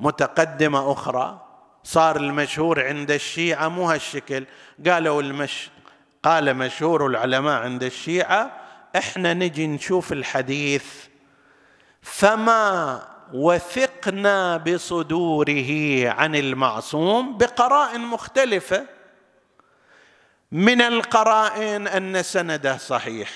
متقدمة 0.00 0.92
أخرى 0.92 1.46
صار 1.84 2.16
المشهور 2.16 2.86
عند 2.86 3.10
الشيعة 3.10 3.68
مو 3.68 3.90
هالشكل. 3.90 4.46
قالوا 4.86 5.22
المش 5.22 5.70
قال 6.22 6.56
مشهور 6.56 7.06
العلماء 7.06 7.62
عند 7.62 7.82
الشيعة 7.82 8.52
إحنا 8.96 9.34
نجي 9.34 9.66
نشوف 9.66 10.12
الحديث 10.12 10.84
فما 12.02 13.02
وثقنا 13.34 14.56
بصدوره 14.56 16.02
عن 16.08 16.34
المعصوم 16.34 17.38
بقرائن 17.38 18.00
مختلفة. 18.00 18.86
من 20.52 20.82
القرائن 20.82 21.86
أن 21.86 22.22
سنده 22.22 22.76
صحيح. 22.76 23.30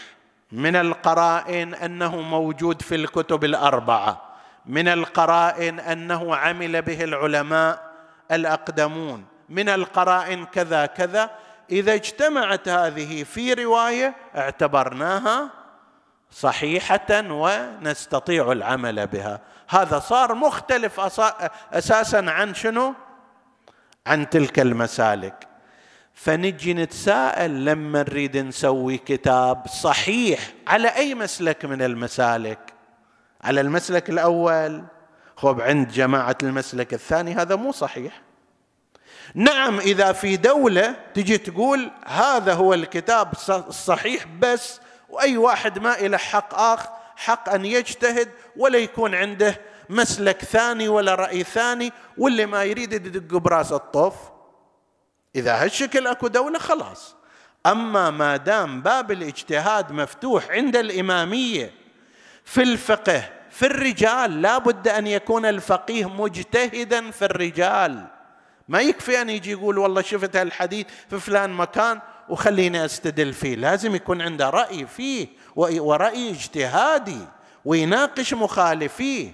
من 0.53 0.77
القرائن 0.77 1.75
أنه 1.75 2.21
موجود 2.21 2.83
في 2.83 2.95
الكتب 2.95 3.45
الأربعة. 3.45 4.23
من 4.67 4.89
القرائن 4.89 5.81
أنه 5.81 6.37
عمل 6.37 6.83
به 6.83 7.05
العلماء 7.05 7.93
الأقدمون. 8.33 9.25
من 9.49 9.69
القرائن 9.69 10.45
كذا 10.45 10.87
كذا. 10.87 11.31
إذا 11.71 11.95
اجتمعت 11.95 12.69
هذه 12.69 13.25
في 13.25 13.53
رواية 13.53 14.15
اعتبرناها 14.37 15.64
صحيحة 16.31 17.07
ونستطيع 17.11 18.53
العمل 18.53 19.07
بها. 19.07 19.41
هذا 19.69 19.99
صار 19.99 20.35
مختلف 20.35 21.01
أساسا 21.73 22.25
عن 22.29 22.55
شنو؟ 22.55 22.95
عن 24.07 24.31
تلك 24.31 24.59
المسالك. 24.59 25.49
فنجي 26.15 26.75
نتساءل 26.75 27.65
لما 27.65 28.03
نريد 28.03 28.37
نسوي 28.37 28.99
كتاب 28.99 29.67
صحيح 29.67 30.53
على 30.67 30.89
أي 30.89 31.15
مسلك 31.15 31.65
من 31.65 31.83
المسالك؟ 31.83 32.59
على 33.43 33.61
المسلك 33.61 34.11
الأول؟ 34.11 34.85
خب 35.37 35.61
عند 35.61 35.89
جماعة 35.89 36.37
المسلك 36.43 36.95
الثاني 36.95 37.35
هذا 37.35 37.57
مو 37.57 37.73
صحيح. 37.73 38.21
نعم 39.35 39.81
إذا 39.81 40.13
في 40.13 40.37
دولة 40.37 40.97
تجي 41.15 41.39
تقول 41.39 41.91
هذا 42.07 42.55
هو 42.55 42.75
الكتاب 42.75 43.33
الصحيح 43.49 44.27
بس 44.39 44.81
وأي 45.15 45.37
واحد 45.37 45.79
ما 45.79 45.99
إلى 45.99 46.19
حق 46.19 46.55
آخر 46.55 46.89
حق 47.17 47.49
أن 47.49 47.65
يجتهد 47.65 48.31
ولا 48.57 48.79
يكون 48.79 49.15
عنده 49.15 49.61
مسلك 49.89 50.45
ثاني 50.45 50.89
ولا 50.89 51.15
رأي 51.15 51.45
ثاني 51.45 51.93
واللي 52.19 52.47
ما 52.47 52.65
يريد 52.65 52.93
يدق 52.93 53.37
براس 53.37 53.73
الطوف 53.73 54.15
إذا 55.37 55.63
هالشكل 55.63 56.07
أكو 56.07 56.27
دولة 56.27 56.59
خلاص. 56.59 57.17
أما 57.67 58.11
ما 58.11 58.37
دام 58.37 58.83
باب 58.83 59.13
الاجتهاد 59.13 59.93
مفتوح 59.93 60.51
عند 60.51 60.77
الإمامية 60.77 61.73
في 62.45 62.63
الفقه 62.63 63.31
في 63.51 63.67
الرجال 63.67 64.43
لا 64.43 64.59
بد 64.59 64.89
أن 64.89 65.07
يكون 65.07 65.47
الفقيه 65.47 66.09
مجتهدا 66.09 67.11
في 67.11 67.25
الرجال. 67.25 68.07
ما 68.69 68.81
يكفي 68.81 69.21
أن 69.23 69.31
يجي 69.31 69.51
يقول 69.51 69.79
والله 69.79 70.03
شفت 70.03 70.37
الحديث 70.37 70.87
في 71.11 71.21
فلان 71.21 71.51
مكان 71.51 72.01
وخليني 72.29 72.85
أستدل 72.85 73.33
فيه. 73.33 73.55
لازم 73.55 73.95
يكون 73.95 74.23
عنده 74.23 74.51
رأي 74.51 74.87
فيه 74.87 75.29
ورأي 75.57 76.31
اجتهادي 76.31 77.21
ويناقش 77.65 78.35
مخالفيه. 78.35 79.33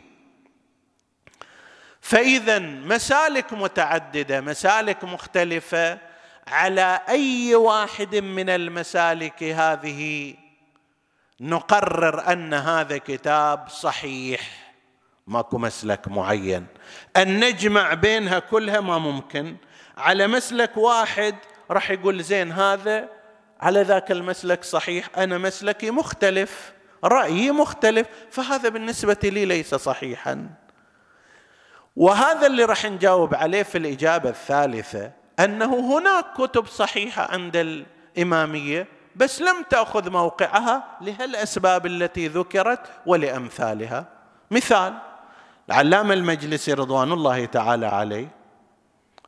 فإذا 2.00 2.58
مسالك 2.58 3.52
متعددة 3.52 4.40
مسالك 4.40 5.04
مختلفة. 5.04 5.98
على 6.46 7.00
أي 7.08 7.54
واحد 7.54 8.16
من 8.16 8.48
المسالك 8.48 9.42
هذه 9.42 10.34
نقرر 11.40 12.32
أن 12.32 12.54
هذا 12.54 12.98
كتاب 12.98 13.68
صحيح؟ 13.68 14.72
ماكو 15.26 15.58
مسلك 15.58 16.08
معين. 16.08 16.66
ان 17.16 17.40
نجمع 17.40 17.94
بينها 17.94 18.38
كلها 18.38 18.80
ما 18.80 18.98
ممكن. 18.98 19.56
على 19.96 20.26
مسلك 20.26 20.76
واحد 20.76 21.34
راح 21.70 21.90
يقول 21.90 22.22
زين 22.22 22.52
هذا 22.52 23.08
على 23.60 23.82
ذاك 23.82 24.10
المسلك 24.10 24.64
صحيح 24.64 25.08
أنا 25.16 25.38
مسلكي 25.38 25.90
مختلف 25.90 26.72
رأيي 27.04 27.50
مختلف 27.50 28.06
فهذا 28.30 28.68
بالنسبة 28.68 29.16
لي 29.24 29.44
ليس 29.44 29.74
صحيحا. 29.74 30.50
وهذا 31.96 32.46
اللي 32.46 32.64
راح 32.64 32.86
نجاوب 32.86 33.34
عليه 33.34 33.62
في 33.62 33.78
الإجابة 33.78 34.30
الثالثة 34.30 35.12
أنه 35.40 35.98
هناك 35.98 36.24
كتب 36.36 36.66
صحيحة 36.66 37.32
عند 37.32 37.56
الإمامية 37.56 38.86
بس 39.16 39.42
لم 39.42 39.62
تأخذ 39.70 40.10
موقعها 40.10 40.84
لهالأسباب 41.00 41.86
التي 41.86 42.28
ذكرت 42.28 42.80
ولأمثالها. 43.06 44.06
مثال 44.50 44.94
العلامة 45.68 46.14
المجلسي 46.14 46.72
رضوان 46.72 47.12
الله 47.12 47.44
تعالى 47.44 47.86
عليه 47.86 48.28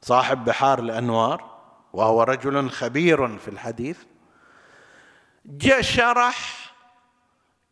صاحب 0.02 0.44
بحار 0.44 0.78
الأنوار 0.78 1.51
وهو 1.92 2.22
رجل 2.22 2.70
خبير 2.70 3.38
في 3.38 3.48
الحديث 3.48 3.98
شرح 5.80 6.72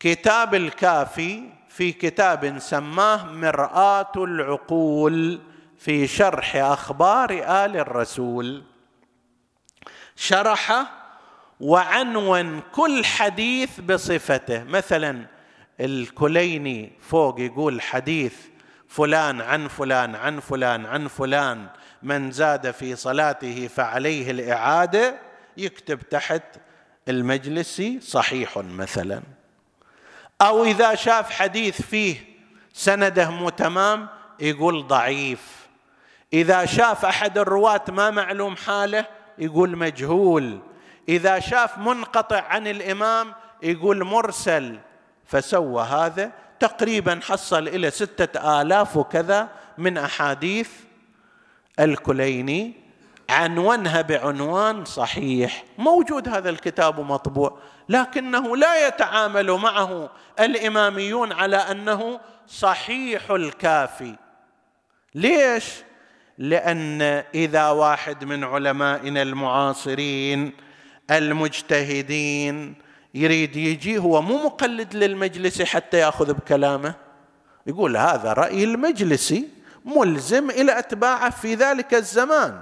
كتاب 0.00 0.54
الكافي 0.54 1.42
في 1.68 1.92
كتاب 1.92 2.58
سماه 2.58 3.24
مرآة 3.24 4.12
العقول 4.16 5.40
في 5.78 6.06
شرح 6.06 6.56
أخبار 6.56 7.30
آل 7.30 7.76
الرسول. 7.76 8.62
شرح 10.16 10.82
وعنون 11.60 12.60
كل 12.60 13.04
حديث 13.04 13.80
بصفته. 13.80 14.64
مثلا 14.64 15.26
الكليني 15.80 16.92
فوق 17.00 17.40
يقول 17.40 17.80
حديث 17.80 18.34
فلان 18.90 19.40
عن 19.40 19.68
فلان 19.68 20.14
عن 20.14 20.40
فلان 20.40 20.86
عن 20.86 21.08
فلان 21.08 21.66
من 22.02 22.30
زاد 22.30 22.70
في 22.70 22.96
صلاته 22.96 23.68
فعليه 23.68 24.30
الإعادة 24.30 25.18
يكتب 25.56 26.00
تحت 26.00 26.42
المجلسي 27.08 28.00
صحيح 28.00 28.58
مثلا. 28.58 29.22
أو 30.42 30.64
إذا 30.64 30.94
شاف 30.94 31.30
حديث 31.30 31.82
فيه 31.82 32.16
سنده 32.72 33.30
مو 33.30 33.48
تمام 33.48 34.08
يقول 34.40 34.86
ضعيف. 34.86 35.66
إذا 36.32 36.64
شاف 36.64 37.04
أحد 37.04 37.38
الرواة 37.38 37.84
ما 37.88 38.10
معلوم 38.10 38.56
حاله 38.56 39.06
يقول 39.38 39.76
مجهول. 39.76 40.60
إذا 41.08 41.38
شاف 41.38 41.78
منقطع 41.78 42.40
عن 42.40 42.66
الإمام 42.66 43.34
يقول 43.62 44.04
مرسل. 44.04 44.78
فسوى 45.26 45.82
هذا 45.82 46.32
تقريبا 46.60 47.20
حصل 47.22 47.68
إلى 47.68 47.90
ستة 47.90 48.60
آلاف 48.62 48.96
وكذا 48.96 49.48
من 49.78 49.98
أحاديث 49.98 50.70
الكليني 51.80 52.72
عنونها 53.30 54.00
بعنوان 54.00 54.84
صحيح. 54.84 55.64
موجود 55.78 56.28
هذا 56.28 56.50
الكتاب 56.50 57.00
مطبوع 57.00 57.58
لكنه 57.88 58.56
لا 58.56 58.86
يتعامل 58.86 59.50
معه 59.52 60.10
الإماميون 60.40 61.32
على 61.32 61.56
أنه 61.56 62.20
صحيح 62.48 63.30
الكافي. 63.30 64.14
ليش؟ 65.14 65.64
لأن 66.38 67.02
إذا 67.34 67.68
واحد 67.68 68.24
من 68.24 68.44
علمائنا 68.44 69.22
المعاصرين 69.22 70.52
المجتهدين 71.10 72.74
يريد 73.14 73.56
يجي 73.56 73.98
هو 73.98 74.22
مو 74.22 74.44
مقلد 74.44 74.94
للمجلس 74.94 75.62
حتى 75.62 75.96
يأخذ 75.96 76.32
بكلامه. 76.32 76.94
يقول 77.66 77.96
هذا 77.96 78.32
رأي 78.32 78.64
المجلسي 78.64 79.48
ملزم 79.84 80.50
إلى 80.50 80.78
أتباعه 80.78 81.30
في 81.30 81.54
ذلك 81.54 81.94
الزمان. 81.94 82.60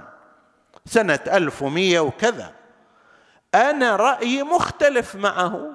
سنة 0.85 1.19
1100 1.27 1.99
وكذا. 1.99 2.51
أنا 3.55 3.95
رأيي 3.95 4.43
مختلف 4.43 5.15
معه. 5.15 5.71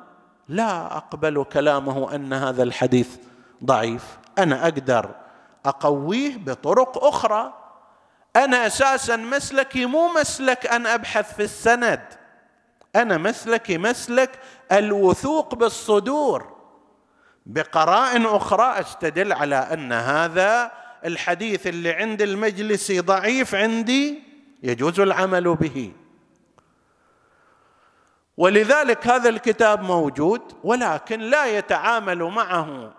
لا 0.48 0.96
أقبل 0.96 1.44
كلامه 1.52 2.14
أن 2.14 2.32
هذا 2.32 2.62
الحديث 2.62 3.08
ضعيف. 3.64 4.04
أنا 4.38 4.64
أقدر 4.64 5.10
أقويه 5.66 6.36
بطرق 6.36 7.04
أخرى. 7.04 7.52
أنا 8.36 8.66
أساسا 8.66 9.16
مسلكي 9.16 9.86
مو 9.86 10.08
مسلك 10.12 10.66
أن 10.66 10.86
أبحث 10.86 11.34
في 11.34 11.42
السند. 11.42 12.23
أنا 12.96 13.18
مسلكي 13.18 13.78
مسلك 13.78 14.30
الوثوق 14.72 15.54
بالصدور. 15.54 16.54
بقرائن 17.46 18.26
أخرى 18.26 18.80
أستدل 18.80 19.32
على 19.32 19.56
أن 19.56 19.92
هذا 19.92 20.72
الحديث 21.04 21.66
اللي 21.66 21.90
عند 21.92 22.22
المجلس 22.22 22.92
ضعيف 22.92 23.54
عندي 23.54 24.22
يجوز 24.62 25.00
العمل 25.00 25.54
به. 25.54 25.92
ولذلك 28.36 29.06
هذا 29.06 29.28
الكتاب 29.28 29.82
موجود 29.82 30.40
ولكن 30.64 31.20
لا 31.20 31.46
يتعامل 31.46 32.22
معه 32.22 32.94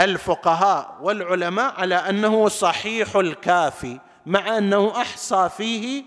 الفقهاء 0.00 0.98
والعلماء 1.02 1.74
على 1.80 1.94
أنه 1.94 2.48
صحيح 2.48 3.16
الكافي 3.16 4.00
مع 4.26 4.58
أنه 4.58 5.00
أحصى 5.00 5.48
فيه 5.56 6.04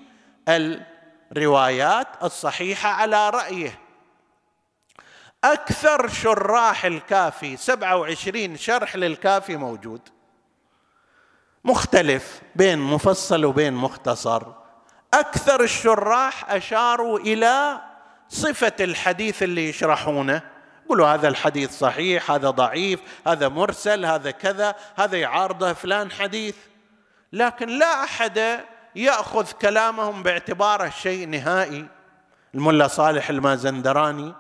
الروايات 1.32 2.08
الصحيحة 2.24 2.90
على 2.90 3.30
رأيه. 3.30 3.80
أكثر 5.44 6.08
شراح 6.08 6.86
الكافي 6.86 7.58
سبعة 7.58 7.98
وعشرين 7.98 8.58
شرح 8.58 8.96
للكافي 8.96 9.56
موجود. 9.56 10.02
مختلف 11.64 12.42
بين 12.56 12.80
مفصل 12.80 13.46
وبين 13.46 13.74
مختصر. 13.74 14.44
أكثر 15.14 15.64
الشراح 15.64 16.52
أشاروا 16.52 17.20
إلى 17.20 17.82
صفة 18.30 18.74
الحديث 18.80 19.44
اللي 19.44 19.70
يشرحونه. 19.70 20.42
يقولوا 20.86 21.08
هذا 21.08 21.28
الحديث 21.28 21.80
صحيح 21.80 22.32
هذا 22.32 22.50
ضعيف 22.50 23.00
هذا 23.28 23.48
مرسل 23.48 24.06
هذا 24.06 24.32
كذا 24.32 24.76
هذا 24.96 25.18
يعارضه 25.18 25.74
فلان 25.74 26.12
حديث. 26.12 26.56
لكن 27.34 27.68
لا 27.70 28.04
أحد 28.04 28.60
ياخذ 28.98 29.52
كلامهم 29.52 30.24
باعتباره 30.24 30.90
شيء 30.90 31.28
نهائي. 31.28 31.88
الملا 32.56 32.88
صالح 32.88 33.30
المازندراني 33.30 34.34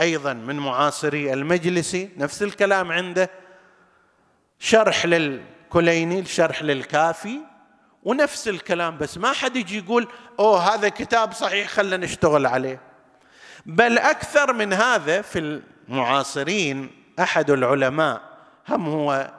أيضا 0.00 0.32
من 0.32 0.56
معاصري 0.56 1.32
المجلسي 1.32 2.10
نفس 2.16 2.42
الكلام 2.42 2.92
عنده. 2.92 3.30
شرح 4.58 5.06
للكليني 5.06 6.24
شرح 6.24 6.62
للكافي 6.62 7.38
ونفس 8.02 8.48
الكلام 8.48 8.98
بس 8.98 9.18
ما 9.18 9.32
حد 9.32 9.56
يجي 9.56 9.78
يقول 9.78 10.08
أوه 10.38 10.74
هذا 10.74 10.88
كتاب 10.88 11.32
صحيح 11.32 11.68
خلينا 11.68 11.96
نشتغل 11.96 12.46
عليه. 12.46 12.80
بل 13.66 13.98
أكثر 13.98 14.52
من 14.52 14.72
هذا 14.72 15.22
في 15.22 15.60
المعاصرين 15.88 16.90
أحد 17.18 17.50
العلماء 17.50 18.20
هم 18.68 18.88
هو 18.88 19.30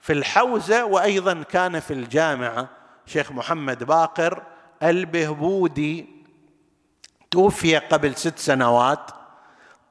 في 0.00 0.12
الحوزة 0.12 0.84
وأيضا 0.84 1.42
كان 1.42 1.80
في 1.80 1.92
الجامعة. 1.92 2.77
شيخ 3.08 3.32
محمد 3.32 3.84
باقر 3.84 4.42
البهبودي 4.82 6.06
توفي 7.30 7.76
قبل 7.76 8.14
ست 8.16 8.38
سنوات 8.38 9.10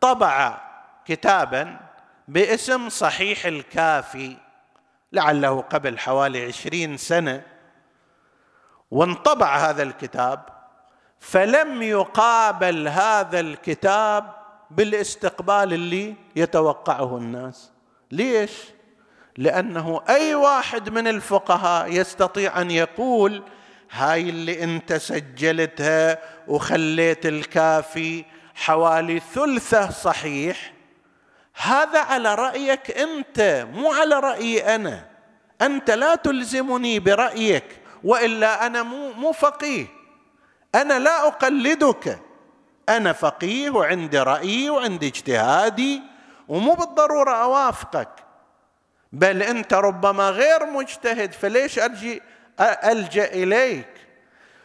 طبع 0.01 0.61
كتابا 1.05 1.79
باسم 2.27 2.89
صحيح 2.89 3.45
الكافي 3.45 4.37
لعله 5.11 5.61
قبل 5.61 5.99
حوالي 5.99 6.45
عشرين 6.45 6.97
سنة 6.97 7.41
وانطبع 8.91 9.57
هذا 9.57 9.83
الكتاب 9.83 10.39
فلم 11.19 11.81
يقابل 11.81 12.87
هذا 12.87 13.39
الكتاب 13.39 14.33
بالاستقبال 14.71 15.73
اللي 15.73 16.15
يتوقعه 16.35 17.17
الناس. 17.17 17.71
ليش؟ 18.11 18.51
لأنه 19.37 20.01
أي 20.09 20.35
واحد 20.35 20.89
من 20.89 21.07
الفقهاء 21.07 21.91
يستطيع 21.91 22.61
أن 22.61 22.71
يقول 22.71 23.43
هاي 23.91 24.29
اللي 24.29 24.63
أنت 24.63 24.93
سجلتها 24.93 26.17
وخليت 26.47 27.25
الكافي 27.25 28.25
حوالي 28.55 29.19
ثلثة 29.19 29.89
صحيح 29.89 30.73
هذا 31.55 31.99
على 31.99 32.35
رأيك 32.35 32.91
أنت 32.91 33.67
مو 33.73 33.91
على 33.93 34.19
رأيي 34.19 34.75
أنا. 34.75 35.05
أنت 35.61 35.91
لا 35.91 36.15
تلزمني 36.15 36.99
برأيك 36.99 37.63
وإلا 38.03 38.65
أنا 38.65 38.83
مو 38.83 39.11
مو 39.11 39.31
فقيه. 39.31 39.85
أنا 40.75 40.99
لا 40.99 41.27
أقلدك. 41.27 42.19
أنا 42.89 43.13
فقيه 43.13 43.69
وعندي 43.69 44.19
رأيي 44.19 44.69
وعندي 44.69 45.07
اجتهادي 45.07 46.01
ومو 46.47 46.73
بالضرورة 46.73 47.31
أوافقك. 47.31 48.26
بل 49.17 49.43
أنت 49.43 49.73
ربما 49.73 50.29
غير 50.29 50.65
مجتهد 50.65 51.33
فليش 51.33 51.79
أرجي 51.79 52.21
ألجأ 52.59 53.25
إليك؟ 53.25 53.87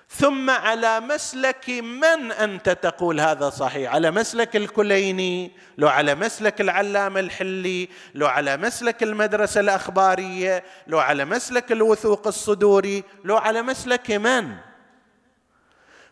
ثم 0.09 0.51
على 0.51 1.01
مسلك 1.01 1.71
من 1.71 2.33
أنت 2.33 2.71
تقول 2.71 3.21
هذا 3.21 3.51
صحيح؟ 3.51 3.95
على 3.95 4.11
مسلك 4.11 4.57
الكليني؟ 4.57 5.53
لو 5.79 5.89
على 5.89 6.15
مسلك 6.15 6.61
العلامة 6.61 7.21
الحلي؟ 7.21 7.89
لو 8.15 8.27
على 8.27 8.57
مسلك 8.57 9.03
المدرسة 9.03 9.61
الأخبارية؟ 9.61 10.65
لو 10.87 10.99
على 10.99 11.25
مسلك 11.25 11.73
الوثوق 11.73 12.27
الصدوري؟ 12.27 13.05
لو 13.25 13.37
على 13.37 13.63
مسلك 13.63 14.11
من؟ 14.11 14.57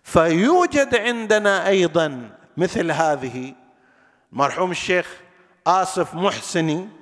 فيوجد 0.03 0.97
عندنا 0.97 1.69
أيضا 1.69 2.31
مثل 2.57 2.91
هذه. 2.91 3.55
مرحوم 4.33 4.71
الشيخ 4.71 5.07
آصف 5.67 6.15
محسني 6.15 7.00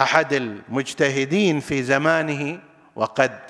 أحد 0.00 0.32
المجتهدين 0.32 1.60
في 1.60 1.82
زمانه 1.82 2.60
وقد 2.96 3.40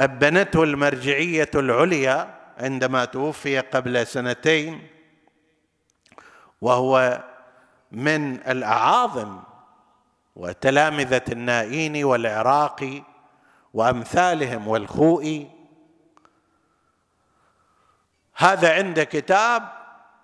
أبنته 0.00 0.62
المرجعية 0.62 1.50
العليا 1.54 2.34
عندما 2.58 3.04
توفي 3.04 3.60
قبل 3.60 4.06
سنتين 4.06 4.88
وهو 6.60 7.24
من 7.92 8.34
الأعاظم 8.34 9.40
وتلامذة 10.36 11.22
النائين 11.32 12.04
والعراقي 12.04 13.02
وأمثالهم 13.74 14.68
والخوئي. 14.68 15.50
هذا 18.36 18.74
عنده 18.74 19.04
كتاب 19.04 19.62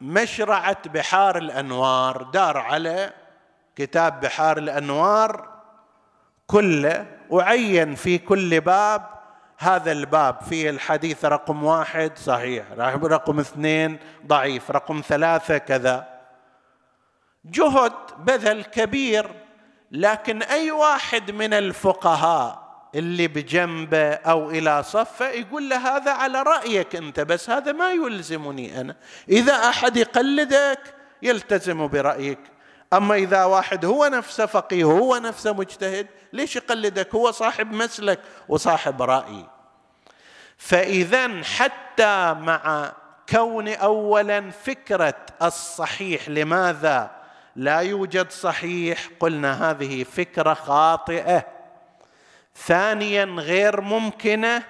مشرعة 0.00 0.88
بحار 0.88 1.38
الأنوار 1.38 2.22
دار 2.22 2.58
على 2.58 3.12
كتاب 3.76 4.20
بحار 4.20 4.58
الأنوار 4.58 5.48
كله 6.46 7.06
وعين 7.30 7.94
في 7.94 8.18
كل 8.18 8.60
باب 8.60 9.06
هذا 9.58 9.92
الباب. 9.92 10.40
فيه 10.40 10.70
الحديث 10.70 11.24
رقم 11.24 11.64
واحد 11.64 12.18
صحيح 12.18 12.64
رقم 12.78 13.40
اثنين 13.40 13.98
ضعيف 14.26 14.70
رقم 14.70 15.02
ثلاثة 15.08 15.58
كذا. 15.58 16.20
جهد 17.44 17.92
بذل 18.18 18.64
كبير 18.64 19.30
لكن 19.90 20.42
أي 20.42 20.70
واحد 20.70 21.30
من 21.30 21.54
الفقهاء 21.54 22.70
اللي 22.94 23.28
بجنبه 23.28 24.12
أو 24.12 24.50
إلى 24.50 24.82
صفه 24.82 25.28
يقول 25.28 25.68
له 25.68 25.96
هذا 25.96 26.12
على 26.12 26.42
رأيك 26.42 26.96
أنت 26.96 27.20
بس 27.20 27.50
هذا 27.50 27.72
ما 27.72 27.92
يلزمني 27.92 28.80
أنا. 28.80 28.96
إذا 29.28 29.52
أحد 29.52 29.96
يقلدك 29.96 30.94
يلتزم 31.22 31.88
برأيك. 31.88 32.38
أما 32.92 33.14
إذا 33.14 33.44
واحد 33.44 33.84
هو 33.84 34.06
نفسه 34.06 34.46
فقيه 34.46 34.84
هو 34.84 35.16
نفسه 35.16 35.52
مجتهد 35.52 36.06
ليش 36.32 36.56
يقلدك؟ 36.56 37.14
هو 37.14 37.30
صاحب 37.30 37.72
مسلك 37.72 38.20
وصاحب 38.48 39.02
رأي. 39.02 39.46
فاذا 40.56 41.42
حتى 41.42 42.34
مع 42.34 42.92
كون 43.28 43.68
اولا 43.68 44.50
فكرة 44.50 45.14
الصحيح 45.42 46.28
لماذا 46.28 47.10
لا 47.56 47.78
يوجد 47.78 48.30
صحيح؟ 48.30 49.08
قلنا 49.20 49.70
هذه 49.70 50.04
فكرة 50.04 50.54
خاطئة. 50.54 51.46
ثانيا 52.56 53.24
غير 53.24 53.80
ممكنة. 53.80 54.62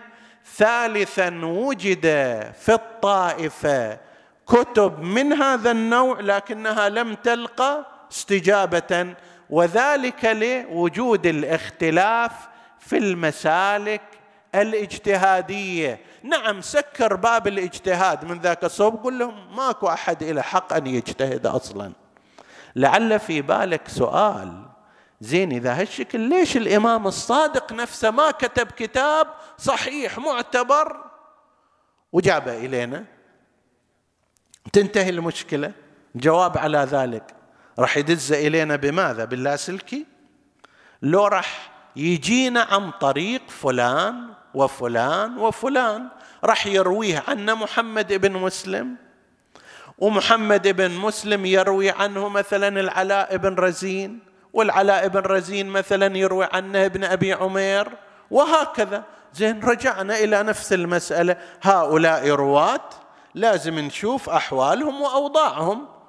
ثالثا 0.57 1.41
وجد 1.45 2.07
في 2.53 2.73
الطائفة 2.75 3.99
كتب 4.47 5.01
من 5.01 5.33
هذا 5.33 5.71
النوع 5.71 6.21
لكنها 6.21 6.89
لم 6.89 7.15
تلقى 7.15 7.87
استجابة 8.11 9.15
وذلك 9.51 10.25
لوجود 10.25 11.27
الاختلاف 11.27 12.33
في 12.79 12.99
المسالك 12.99 14.03
الاجتهادية. 14.55 16.01
نعم 16.23 16.61
سكر 16.61 17.17
باب 17.17 17.47
الاجتهاد 17.49 18.25
من 18.25 18.39
ذاك 18.39 18.65
الصوب 18.65 19.05
قل 19.05 19.19
لهم 19.19 19.57
ماكو 19.57 19.89
أحد 19.89 20.25
له 20.25 20.43
حق 20.43 20.73
أن 20.73 20.87
يجتهد 20.87 21.47
أصلا. 21.47 21.93
لعل 22.77 23.21
في 23.21 23.43
بالك 23.43 23.89
سؤال 23.89 24.63
زين 25.21 25.53
إذا 25.53 25.81
هالشكل 25.81 26.21
ليش 26.21 26.57
الإمام 26.57 27.07
الصادق 27.07 27.73
نفسه 27.73 28.11
ما 28.11 28.31
كتب 28.31 28.67
كتاب 28.67 29.27
صحيح 29.59 30.19
معتبر؟ 30.19 30.97
وجابه 32.13 32.57
إلينا. 32.57 33.05
تنتهي 34.73 35.11
المشكلة؟ 35.11 35.73
جواب 36.15 36.59
على 36.59 36.79
ذلك. 36.79 37.40
راح 37.79 37.97
يدز 37.97 38.33
إلينا 38.33 38.77
بماذا؟ 38.77 39.25
باللاسلكي 39.25 40.07
لو 41.03 41.27
راح 41.27 41.71
يجينا 41.97 42.63
عن 42.63 42.91
طريق 42.91 43.43
فلان 43.49 44.29
وفلان 44.55 45.39
وفلان 45.39 46.09
راح 46.45 46.67
يرويه 46.67 47.23
عنا 47.29 47.55
محمد 47.55 48.13
بن 48.13 48.33
مسلم. 48.33 48.97
ومحمد 49.99 50.69
بن 50.69 50.91
مسلم 50.91 51.47
يروي 51.47 51.91
عنه 51.91 52.29
مثلا 52.29 52.81
العلاء 52.81 53.37
بن 53.37 53.55
رزين 53.55 54.19
والعلاء 54.53 55.09
بن 55.09 55.21
رزين 55.21 55.67
مثلا 55.67 56.17
يروي 56.19 56.49
عنه 56.53 56.85
ابن 56.85 57.05
أبي 57.05 57.33
عمير 57.33 57.89
وهكذا. 58.31 59.05
زين 59.35 59.61
رجعنا 59.65 60.19
إلى 60.19 60.43
نفس 60.43 60.73
المسألة. 60.73 61.37
هؤلاء 61.63 62.29
رواه 62.29 62.81
لازم 63.35 63.79
نشوف 63.79 64.31
أحوالهم 64.31 65.01
وأوضاعهم. 65.01 66.00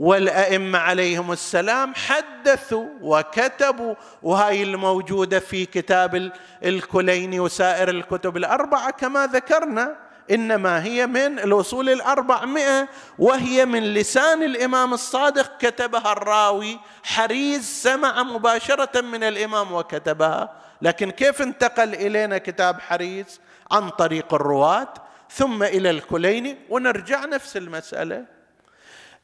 والأئمة 0.00 0.78
عليهم 0.78 1.32
السلام 1.32 1.94
حدثوا 1.94 2.86
وكتبوا 3.00 3.94
وهاي 4.22 4.62
الموجودة 4.62 5.38
في 5.38 5.66
كتاب 5.66 6.32
الكليني 6.64 7.40
وسائر 7.40 7.88
الكتب 7.88 8.36
الأربعة 8.36 8.90
كما 8.90 9.26
ذكرنا 9.26 9.96
إنما 10.30 10.84
هي 10.84 11.06
من 11.06 11.38
الأصول 11.38 11.88
الأربعمائة 11.88 12.88
وهي 13.18 13.66
من 13.66 13.94
لسان 13.94 14.42
الإمام 14.42 14.94
الصادق 14.94 15.56
كتبها 15.58 16.12
الراوي 16.12 16.78
حريز 17.02 17.64
سمع 17.64 18.22
مباشرة 18.22 19.00
من 19.00 19.22
الإمام 19.22 19.72
وكتبها. 19.72 20.52
لكن 20.82 21.10
كيف 21.10 21.42
انتقل 21.42 21.94
إلينا 21.94 22.38
كتاب 22.38 22.80
حريز؟ 22.80 23.40
عن 23.70 23.88
طريق 23.90 24.34
الرواة 24.34 24.94
ثم 25.30 25.62
إلى 25.62 25.90
الكليني 25.90 26.58
ونرجع 26.70 27.24
نفس 27.24 27.56
المسألة. 27.56 28.39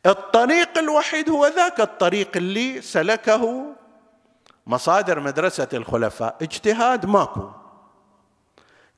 الطريق 0.07 0.79
الوحيد 0.79 1.31
هو 1.31 1.47
ذاك 1.47 1.81
الطريق 1.81 2.37
اللي 2.37 2.81
سلكه 2.81 3.67
مصادر 4.67 5.21
مدرسة 5.21 5.69
الخلفاء. 5.73 6.37
اجتهاد 6.43 7.07
ماكو. 7.07 7.51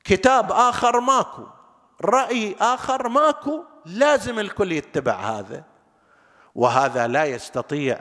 كتاب 0.04 0.52
آخر 0.52 1.00
ماكو. 1.00 1.46
رأي 2.04 2.56
آخر 2.60 3.08
ماكو. 3.08 3.64
لازم 3.86 4.38
الكل 4.38 4.72
يتبع 4.72 5.14
هذا. 5.14 5.64
وهذا 6.54 7.06
لا 7.06 7.24
يستطيع 7.24 8.00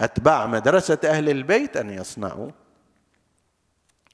أتباع 0.00 0.46
مدرسة 0.46 0.98
أهل 1.04 1.30
البيت 1.30 1.76
أن 1.76 1.90
يصنعوا. 1.90 2.50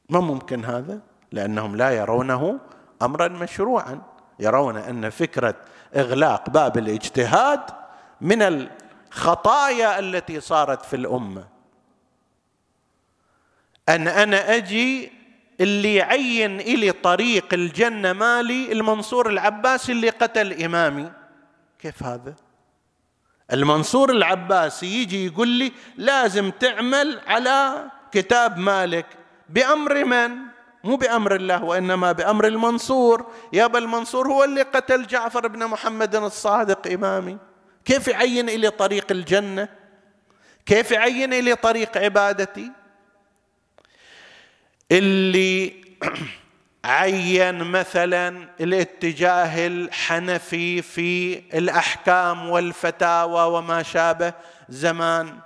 ما 0.09 0.21
ممكن 0.21 0.65
هذا؟ 0.65 1.01
لأنهم 1.33 1.77
لا 1.77 1.91
يرونه 1.91 2.61
امرا 3.03 3.29
مشروعا. 3.29 4.03
يرون 4.39 4.77
أن 4.77 5.11
فكرة 5.11 5.55
إغلاق 5.97 6.51
باب 6.51 6.79
الاجتهاد 6.79 7.82
من 8.23 8.43
الخطايا 8.43 9.99
التي 9.99 10.41
صارت 10.41 10.85
في 10.85 10.97
الأمة. 10.97 11.45
أن 13.89 14.09
أنا 14.09 14.57
أجي 14.57 15.13
اللي 15.61 15.95
يعين 15.95 16.61
إلي 16.61 16.93
طريق 16.93 17.55
الجنة 17.55 18.13
مالي 18.13 18.73
المنصور 18.73 19.31
العباسي 19.31 19.93
اللي 19.93 20.09
قتل 20.11 20.63
إمامي. 20.63 21.13
كيف 21.79 22.03
هذا؟ 22.03 22.35
المنصور 23.53 24.11
العباسي 24.11 25.03
يجي 25.03 25.27
يقول 25.27 25.49
لي 25.49 25.73
لازم 25.97 26.51
تعمل 26.51 27.21
على 27.27 27.85
كتاب 28.13 28.59
مالك 28.59 29.07
بأمر 29.49 30.05
من؟ 30.05 30.31
مو 30.85 30.97
بأمر 30.97 31.35
الله 31.35 31.65
وإنما 31.65 32.13
بأمر 32.13 32.47
المنصور. 32.47 33.27
يابا 33.53 33.79
المنصور 33.79 34.29
هو 34.29 34.45
اللي 34.45 34.63
قتل 34.63 35.07
جعفر 35.07 35.49
بن 35.49 35.67
محمد 35.67 36.17
الصادق 36.17 36.93
إمامي. 36.93 37.39
كيف 37.85 38.09
يعين 38.09 38.49
الي 38.49 38.71
طريق 38.71 39.13
الجنة؟ 39.13 39.69
كيف 40.67 40.91
يعين 40.91 41.33
الي 41.33 41.55
طريق 41.55 41.99
عبادتي؟ 41.99 42.71
اللي 44.93 45.83
عين 46.85 47.65
مثلا 47.65 48.49
الاتجاه 48.61 49.67
الحنفي 49.67 50.83
في 50.83 51.39
الأحكام 51.59 52.49
والفتاوى 52.51 53.59
وما 53.59 53.83
شابه 53.83 54.33
زمان. 54.69 55.39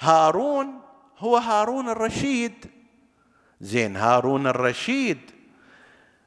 هارون 0.00 0.80
هو 1.18 1.36
هارون 1.36 1.88
الرشيد. 1.88 2.66
زين 3.60 3.96
هارون 3.96 4.46
الرشيد 4.46 5.30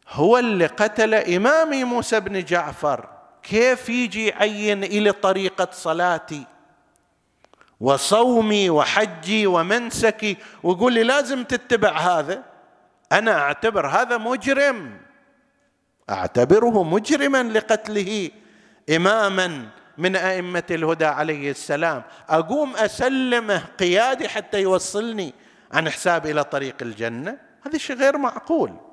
هو 0.09 0.37
اللي 0.37 0.65
قتل 0.65 1.13
امامي 1.13 1.83
موسى 1.83 2.19
بن 2.19 2.43
جعفر. 2.43 3.16
كيف 3.49 3.89
يجي 3.89 4.27
يعين 4.27 4.83
الي 4.83 5.11
طريقة 5.11 5.67
صلاتي؟ 5.71 6.43
وصومي 7.79 8.69
وحجي 8.69 9.47
ومنسكي 9.47 10.37
ويقول 10.63 10.93
لي 10.93 11.03
لازم 11.03 11.43
تتبع 11.43 11.97
هذا. 11.97 12.43
أنا 13.11 13.39
أعتبر 13.39 13.87
هذا 13.87 14.17
مجرم. 14.17 14.97
أعتبره 16.09 16.83
مجرما 16.83 17.43
لقتله 17.43 18.31
إماما 18.95 19.69
من 19.97 20.15
أئمة 20.15 20.63
الهدى 20.71 21.05
عليه 21.05 21.51
السلام. 21.51 22.03
أقوم 22.29 22.75
أسلمه 22.75 23.63
قيادي 23.79 24.29
حتى 24.29 24.61
يوصلني 24.61 25.33
عن 25.73 25.89
حساب 25.89 26.25
إلى 26.25 26.43
طريق 26.43 26.75
الجنة. 26.81 27.37
هذا 27.65 27.77
شيء 27.77 27.95
غير 27.95 28.17
معقول. 28.17 28.86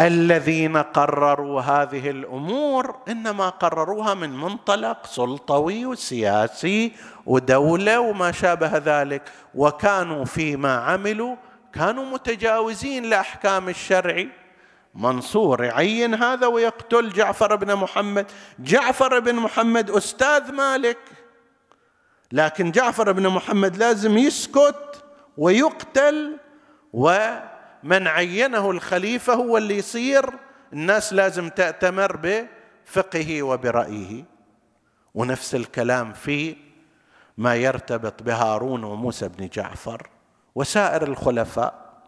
الذين 0.00 0.76
قرروا 0.76 1.60
هذه 1.60 2.10
الأمور 2.10 2.96
إنما 3.08 3.48
قرروها 3.48 4.14
من 4.14 4.30
منطلق 4.30 5.06
سلطوي 5.06 5.86
وسياسي 5.86 6.92
ودولة 7.26 8.00
وما 8.00 8.32
شابه 8.32 8.72
ذلك. 8.78 9.22
وكانوا 9.54 10.24
فيما 10.24 10.74
عملوا 10.74 11.36
كانوا 11.72 12.04
متجاوزين 12.04 13.04
لأحكام 13.04 13.68
الشرع. 13.68 14.24
منصور 14.94 15.64
يعين 15.64 16.14
هذا 16.14 16.46
ويقتل 16.46 17.08
جعفر 17.08 17.56
بن 17.56 17.74
محمد. 17.74 18.26
جعفر 18.58 19.18
بن 19.18 19.34
محمد 19.34 19.90
أستاذ 19.90 20.52
مالك. 20.52 20.98
لكن 22.32 22.70
جعفر 22.70 23.12
بن 23.12 23.28
محمد 23.28 23.76
لازم 23.76 24.18
يسكت 24.18 25.04
ويقتل 25.38 26.36
ومن 27.86 28.06
عينه 28.06 28.70
الخليفة 28.70 29.34
هو 29.34 29.56
اللي 29.56 29.78
يصير. 29.78 30.30
الناس 30.72 31.12
لازم 31.12 31.48
تأتمر 31.48 32.16
بفقهه 32.22 33.42
وبرأيه. 33.42 34.24
ونفس 35.14 35.54
الكلام 35.54 36.12
في 36.12 36.56
ما 37.38 37.54
يرتبط 37.54 38.22
بهارون 38.22 38.84
وموسى 38.84 39.28
بن 39.28 39.48
جعفر 39.48 40.08
وسائر 40.54 41.02
الخلفاء. 41.02 42.02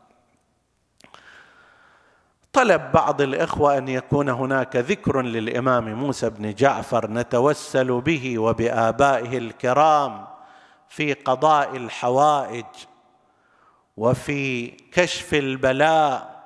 طلب 2.53 2.93
بعض 2.93 3.21
الإخوة 3.21 3.79
أن 3.79 3.89
يكون 3.89 4.29
هناك 4.29 4.77
ذكر 4.77 5.23
للإمام 5.23 5.95
موسى 5.95 6.31
بن 6.31 6.55
جعفر 6.55 7.11
نتوسل 7.11 8.01
به 8.01 8.39
وبآبائه 8.39 9.39
الكرام 9.39 10.27
في 10.89 11.13
قضاء 11.13 11.77
الحوائج. 11.77 12.67
وفي 13.99 14.67
كشف 14.93 15.35
البلاء 15.35 16.45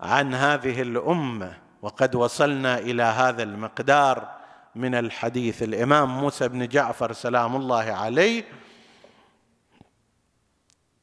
عن 0.00 0.34
هذه 0.34 0.82
الأمة. 0.82 1.58
وقد 1.82 2.14
وصلنا 2.14 2.78
إلى 2.78 3.02
هذا 3.02 3.42
المقدار 3.42 4.28
من 4.74 4.94
الحديث. 4.94 5.62
الإمام 5.62 6.18
موسى 6.20 6.48
بن 6.48 6.68
جعفر 6.68 7.12
سلام 7.12 7.56
الله 7.56 7.84
عليه 7.84 8.44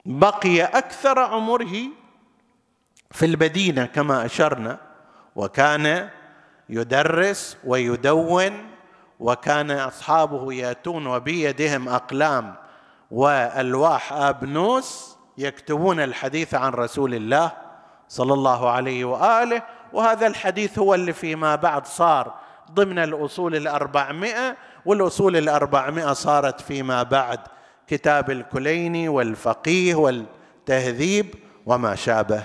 بقي 0.05 0.63
أكثر 0.63 1.20
عمره 1.20 1.76
في 3.11 3.26
المدينة 3.26 3.86
كما 3.86 4.26
أشرنا. 4.26 4.80
وكان 5.36 6.09
يدرس 6.70 7.57
ويدون 7.63 8.68
وكان 9.20 9.72
أصحابه 9.72 10.53
يأتون 10.53 11.07
وبيدهم 11.07 11.89
أقلام 11.89 12.55
وألواح 13.11 14.13
ابنوس 14.13 15.16
يكتبون 15.38 16.00
الحديث 16.00 16.54
عن 16.54 16.72
رسول 16.72 17.14
الله 17.16 17.52
صلى 18.08 18.34
الله 18.34 18.70
عليه 18.70 19.06
وآله 19.06 19.62
وهذا 19.94 20.28
الحديث 20.28 20.80
هو 20.80 20.96
اللي 20.96 21.14
فيما 21.14 21.56
بعد 21.56 21.86
صار 21.86 22.34
ضمن 22.72 23.00
الأصول 23.00 23.56
الأربعمائة 23.56 24.58
والأصول 24.86 25.38
الأربعمائة 25.38 26.14
صارت 26.14 26.62
فيما 26.62 27.04
بعد 27.04 27.40
كتاب 27.88 28.32
الكليني 28.32 29.10
والفقيه 29.10 29.96
والتهذيب 29.96 31.36
وما 31.66 31.96
شابه. 31.96 32.44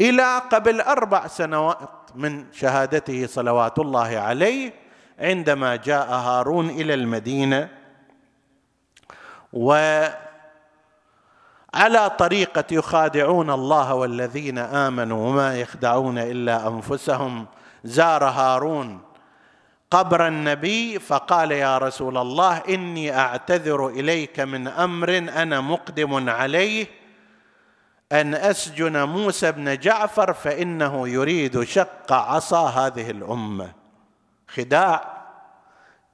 إلى 0.00 0.38
قبل 0.38 0.80
أربع 0.80 1.26
سنوات 1.26 1.90
من 2.14 2.44
شهادته 2.52 3.26
صلوات 3.26 3.78
الله 3.78 4.18
عليه 4.18 4.72
عندما 5.18 5.76
جاء 5.76 6.10
هارون 6.10 6.70
إلى 6.70 6.94
المدينة 6.94 7.68
وعلى 11.74 12.10
طريقة 12.10 12.64
يخادعون 12.70 13.50
الله 13.50 13.94
والذين 13.94 14.58
آمنوا 14.58 15.28
وما 15.28 15.60
يخدعون 15.60 16.18
إلا 16.18 16.68
أنفسهم. 16.68 17.46
زار 17.84 18.24
هارون 18.24 19.00
قبر 19.90 20.26
النبي 20.26 20.98
فقال 20.98 21.52
يا 21.52 21.78
رسول 21.78 22.18
الله 22.18 22.62
إني 22.68 23.18
أعتذر 23.18 23.88
إليك 23.88 24.40
من 24.40 24.68
أمر 24.68 25.18
أنا 25.18 25.60
مقدم 25.60 26.30
عليه. 26.30 26.86
أن 28.12 28.34
أسجن 28.34 29.02
موسى 29.02 29.52
بن 29.52 29.78
جعفر 29.78 30.32
فإنه 30.32 31.08
يريد 31.08 31.62
شق 31.62 32.12
عصا 32.12 32.68
هذه 32.68 33.10
الأمة. 33.10 33.72
خداع. 34.48 35.18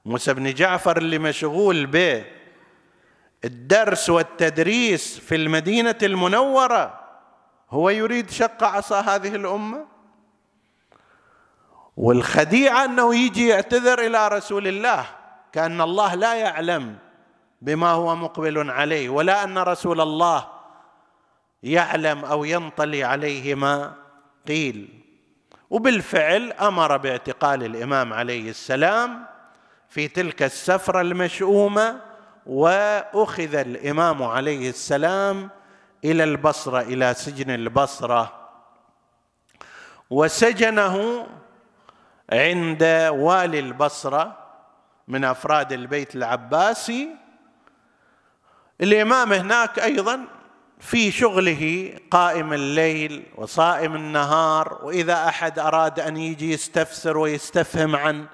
موسى 0.04 0.34
بن 0.34 0.54
جعفر 0.54 0.96
اللي 0.96 1.18
مشغول 1.18 1.86
به. 1.86 2.24
الدرس 3.44 4.10
والتدريس 4.10 5.18
في 5.18 5.34
المدينة 5.34 5.98
المنورة 6.02 7.00
هو 7.70 7.90
يريد 7.90 8.30
شق 8.30 8.64
عصا 8.64 9.00
هذه 9.00 9.34
الأمة؟ 9.34 9.86
والخديعة 11.96 12.84
أنه 12.84 13.14
يجي 13.14 13.48
يعتذر 13.48 14.06
إلى 14.06 14.28
رسول 14.28 14.68
الله 14.68 15.06
كأن 15.52 15.80
الله 15.80 16.14
لا 16.14 16.34
يعلم 16.34 16.98
بما 17.62 17.90
هو 17.90 18.16
مقبل 18.16 18.70
عليه 18.70 19.08
ولا 19.08 19.44
أن 19.44 19.58
رسول 19.58 20.00
الله 20.00 20.48
يعلم 21.62 22.24
أو 22.24 22.44
ينطلي 22.44 23.04
عليه 23.04 23.54
ما 23.54 23.94
قيل. 24.48 24.88
وبالفعل 25.70 26.52
أمر 26.52 26.96
باعتقال 26.96 27.62
الإمام 27.62 28.12
عليه 28.12 28.50
السلام 28.50 29.24
في 29.88 30.08
تلك 30.08 30.42
السفرة 30.42 31.00
المشؤومة 31.00 32.00
وأخذ 32.46 33.54
الإمام 33.54 34.22
عليه 34.22 34.70
السلام 34.70 35.50
إلى 36.04 36.24
البصرة 36.24 36.80
إلى 36.80 37.14
سجن 37.14 37.50
البصرة. 37.50 38.32
وسجنه 40.10 41.26
عند 42.32 42.82
والي 43.12 43.58
البصرة 43.58 44.38
من 45.08 45.24
أفراد 45.24 45.72
البيت 45.72 46.14
العباسي. 46.14 47.08
الإمام 48.80 49.32
هناك 49.32 49.78
أيضا 49.78 50.24
في 50.78 51.10
شغله 51.10 51.94
قائم 52.10 52.52
الليل 52.52 53.26
وصائم 53.36 53.94
النهار 53.96 54.80
وإذا 54.82 55.28
أحد 55.28 55.58
أراد 55.58 56.00
أن 56.00 56.16
يجي 56.16 56.52
يستفسر 56.52 57.18
ويستفهم 57.18 57.96
عن 57.96 58.26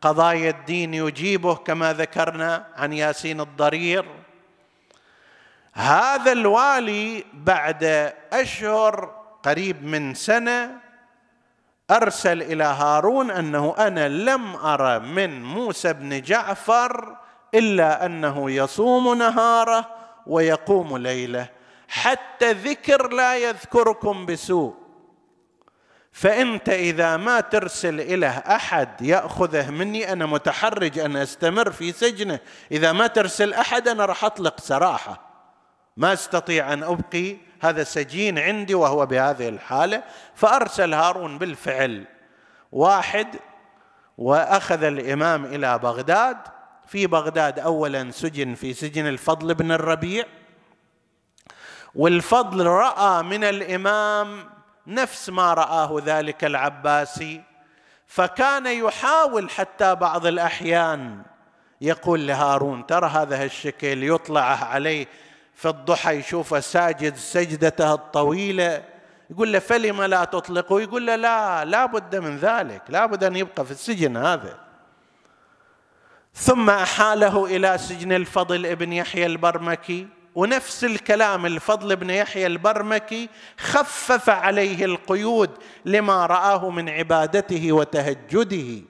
قضايا 0.00 0.50
الدين 0.50 0.94
يجيبه 0.94 1.54
كما 1.54 1.92
ذكرنا 1.92 2.66
عن 2.76 2.92
ياسين 2.92 3.40
الضرير. 3.40 4.04
هذا 5.72 6.32
الوالي 6.32 7.24
بعد 7.32 8.12
أشهر 8.32 9.14
قريب 9.42 9.84
من 9.84 10.14
سنة 10.14 10.70
أرسل 11.90 12.42
إلى 12.42 12.64
هارون 12.64 13.30
أنه 13.30 13.74
أنا 13.78 14.08
لم 14.08 14.56
ارى 14.56 14.98
من 14.98 15.42
موسى 15.42 15.92
بن 15.92 16.20
جعفر 16.20 17.16
إلا 17.54 18.06
أنه 18.06 18.50
يصوم 18.50 19.18
نهاره 19.18 19.88
ويقوم 20.26 20.96
ليله. 20.96 21.48
حتى 21.88 22.52
ذكر 22.52 23.08
لا 23.12 23.36
يذكركم 23.36 24.26
بسوء. 24.26 24.87
فأنت 26.12 26.68
إذا 26.68 27.16
ما 27.16 27.40
ترسل 27.40 28.00
اله 28.00 28.38
أحد 28.38 29.02
يأخذه 29.02 29.70
مني 29.70 30.12
أنا 30.12 30.26
متحرج 30.26 30.98
أن 30.98 31.16
أستمر 31.16 31.70
في 31.70 31.92
سجنه. 31.92 32.40
إذا 32.72 32.92
ما 32.92 33.06
ترسل 33.06 33.54
أحد 33.54 33.88
أنا 33.88 34.04
راح 34.04 34.24
أطلق 34.24 34.60
سراحة. 34.60 35.28
ما 35.96 36.12
أستطيع 36.12 36.72
أن 36.72 36.82
أبقي 36.82 37.36
هذا 37.60 37.84
سجين 37.84 38.38
عندي 38.38 38.74
وهو 38.74 39.06
بهذه 39.06 39.48
الحالة. 39.48 40.02
فأرسل 40.34 40.94
هارون 40.94 41.38
بالفعل 41.38 42.04
واحد 42.72 43.36
وأخذ 44.18 44.82
الإمام 44.82 45.44
إلى 45.44 45.78
بغداد. 45.78 46.36
في 46.86 47.06
بغداد 47.06 47.58
اولا 47.58 48.10
سجن 48.10 48.54
في 48.54 48.74
سجن 48.74 49.06
الفضل 49.06 49.54
بن 49.54 49.72
الربيع. 49.72 50.24
والفضل 51.94 52.66
رأى 52.66 53.22
من 53.22 53.44
الإمام 53.44 54.57
نفس 54.88 55.28
ما 55.30 55.54
رآه 55.54 56.02
ذلك 56.04 56.44
العباسي 56.44 57.42
فكان 58.06 58.66
يحاول 58.66 59.50
حتى 59.50 59.94
بعض 59.94 60.26
الأحيان 60.26 61.22
يقول 61.80 62.26
لهارون 62.26 62.86
ترى 62.86 63.06
هذا 63.06 63.44
الشكل 63.44 64.04
يطلع 64.04 64.64
عليه 64.64 65.06
في 65.54 65.68
الضحى 65.68 66.16
يشوفه 66.16 66.60
ساجد 66.60 67.16
سجدته 67.16 67.94
الطويلة 67.94 68.84
يقول 69.30 69.52
له 69.52 69.58
فلم 69.58 70.02
لا 70.02 70.24
تطلقه؟ 70.24 70.80
يقول 70.80 71.06
له 71.06 71.16
لا 71.16 71.64
لا 71.64 71.86
بد 71.86 72.16
من 72.16 72.36
ذلك 72.36 72.82
لا 72.88 73.06
بد 73.06 73.24
أن 73.24 73.36
يبقى 73.36 73.64
في 73.64 73.70
السجن 73.70 74.16
هذا. 74.16 74.58
ثم 76.34 76.70
أحاله 76.70 77.46
إلى 77.46 77.78
سجن 77.78 78.12
الفضل 78.12 78.66
ابن 78.66 78.92
يحيى 78.92 79.26
البرمكي 79.26 80.08
ونفس 80.38 80.84
الكلام 80.84 81.46
الفضل 81.46 81.96
بن 81.96 82.10
يحيى 82.10 82.46
البرمكي 82.46 83.28
خفف 83.58 84.30
عليه 84.30 84.84
القيود 84.84 85.50
لما 85.84 86.26
رآه 86.26 86.70
من 86.70 86.88
عبادته 86.88 87.72
وتهجده. 87.72 88.82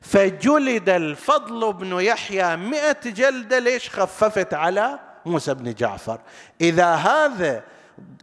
فجلد 0.00 0.88
الفضل 0.88 1.72
بن 1.72 2.00
يحيى 2.00 2.56
مئة 2.56 3.10
جلدة 3.10 3.58
ليش 3.58 3.90
خففت 3.90 4.54
على 4.54 4.98
موسى 5.26 5.54
بن 5.54 5.74
جعفر؟ 5.74 6.20
إذا 6.60 6.94
هذا 6.94 7.62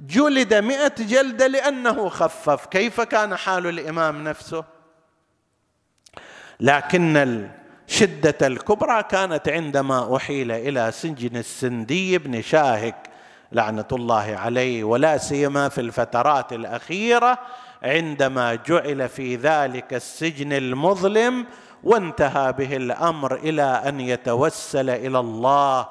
جلد 0.01 0.53
مئة 0.53 0.95
جلدة 0.99 1.47
لأنه 1.47 2.09
خفف 2.09 2.65
كيف 2.65 3.01
كان 3.01 3.35
حال 3.35 3.67
الإمام 3.67 4.23
نفسه؟ 4.23 4.63
لكن 6.59 7.49
الشدة 7.87 8.47
الكبرى 8.47 9.03
كانت 9.03 9.49
عندما 9.49 10.15
أحيل 10.15 10.51
إلى 10.51 10.91
سجن 10.91 11.37
السندي 11.37 12.17
بن 12.17 12.41
شاهك 12.41 12.95
لعنة 13.51 13.85
الله 13.91 14.35
عليه 14.37 14.83
ولا 14.83 15.17
سيما 15.17 15.69
في 15.69 15.81
الفترات 15.81 16.53
الأخيرة 16.53 17.37
عندما 17.83 18.55
جعل 18.55 19.09
في 19.09 19.35
ذلك 19.35 19.93
السجن 19.93 20.53
المظلم 20.53 21.45
وانتهى 21.83 22.53
به 22.53 22.75
الأمر 22.75 23.35
إلى 23.35 23.63
أن 23.63 23.99
يتوسل 23.99 24.89
إلى 24.89 25.19
الله 25.19 25.87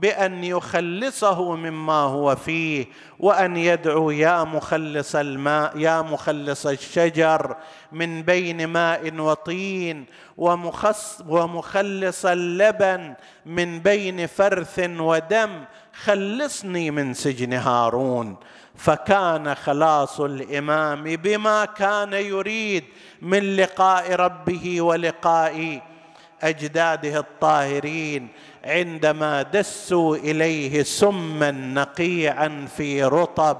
بأن 0.00 0.44
يخلصه 0.44 1.54
مما 1.56 1.92
هو 1.92 2.36
فيه 2.36 2.86
وأن 3.18 3.56
يدعو 3.56 4.10
يا 4.10 4.44
مخلص 4.44 5.16
الماء 5.16 5.78
يا 5.78 6.02
مخلص 6.02 6.66
الشجر 6.66 7.56
من 7.92 8.22
بين 8.22 8.66
ماء 8.66 9.14
وطين 9.14 10.04
ومخص 10.36 11.22
ومخلص 11.28 12.26
اللبن 12.26 13.14
من 13.46 13.78
بين 13.78 14.26
فرث 14.26 14.90
ودم. 14.98 15.64
خلصني 16.04 16.90
من 16.90 17.14
سجن 17.14 17.52
هارون. 17.52 18.36
فكان 18.76 19.54
خلاص 19.54 20.20
الإمام 20.20 21.02
بما 21.04 21.64
كان 21.64 22.12
يريد 22.12 22.84
من 23.22 23.56
لقاء 23.56 24.12
ربه 24.12 24.80
ولقاء 24.80 25.82
أجداده 26.42 27.18
الطاهرين. 27.18 28.28
عندما 28.66 29.42
دسوا 29.42 30.16
إليه 30.16 30.82
سما 30.82 31.50
نقيعا 31.50 32.66
في 32.76 33.04
رطب 33.04 33.56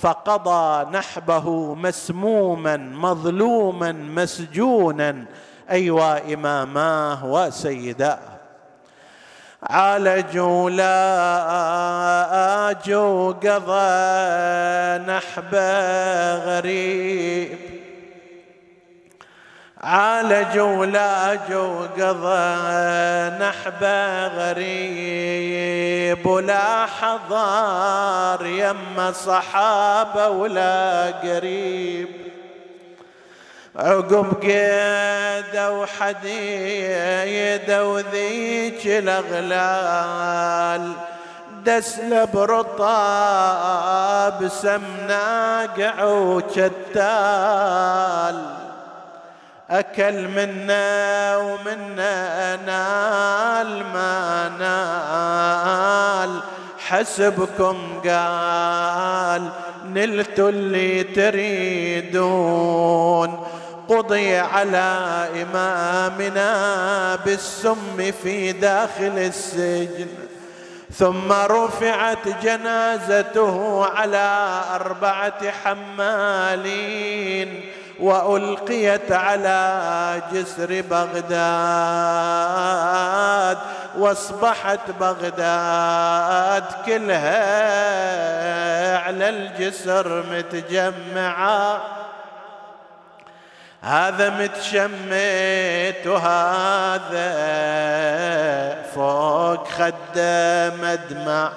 فقضى 0.00 0.90
نحبه 0.90 1.74
مسموما 1.74 2.76
مظلوما 2.76 3.92
مسجونا. 3.92 5.24
أيوا 5.70 6.34
إماماه 6.34 7.26
وسيداه. 7.26 8.18
عالجوا 9.62 10.70
لا 10.70 11.10
اجوا 12.70 13.32
قضى 13.32 13.92
نحبه 15.12 16.34
غريب. 16.34 17.69
عالجوا 19.84 20.86
لاجوا 20.86 21.86
قضى 21.86 22.56
نحبه 23.44 24.26
غريب 24.26 26.26
ولا 26.26 26.86
حضار 26.86 28.46
يم 28.46 29.12
صحابة 29.12 30.28
ولا 30.28 31.06
قريب. 31.10 32.08
عقب 33.76 34.42
قيده 34.42 35.72
وحديده 35.72 37.86
وذيك 37.86 38.86
الأغلال 38.86 40.92
دسل 41.64 42.26
برطاب 42.26 43.68
سمناقع 44.48 46.04
وشتال 46.04 47.00
أكل 49.70 50.28
منا 50.28 51.36
ومنا 51.36 52.56
نال 52.56 53.84
ما 53.92 54.48
نال. 54.58 56.40
حسبكم 56.78 58.00
قال 58.04 59.48
نلت 59.84 60.40
اللي 60.40 61.02
تريدون. 61.02 62.50
قضي 63.88 64.38
على 64.38 65.28
إمامنا 65.42 67.16
بالسم 67.16 68.12
في 68.22 68.52
داخل 68.52 69.18
السجن. 69.18 70.06
ثم 70.98 71.32
رفعت 71.32 72.28
جنازته 72.42 73.86
على 73.86 74.60
أربعة 74.74 75.50
حمالين. 75.50 77.64
وألقيت 78.00 79.12
على 79.12 80.22
جسر 80.32 80.80
بغداد 80.90 81.30
وأصبحت 83.98 84.90
بغداد 85.00 86.64
كلها 86.86 87.38
على 88.98 89.28
الجسر 89.28 90.24
متجمعة. 90.32 91.80
هذا 93.82 94.30
متشمت 94.30 96.06
وهذا 96.06 97.30
فوق 98.94 99.68
خده 99.68 100.72
مدمع. 100.82 101.52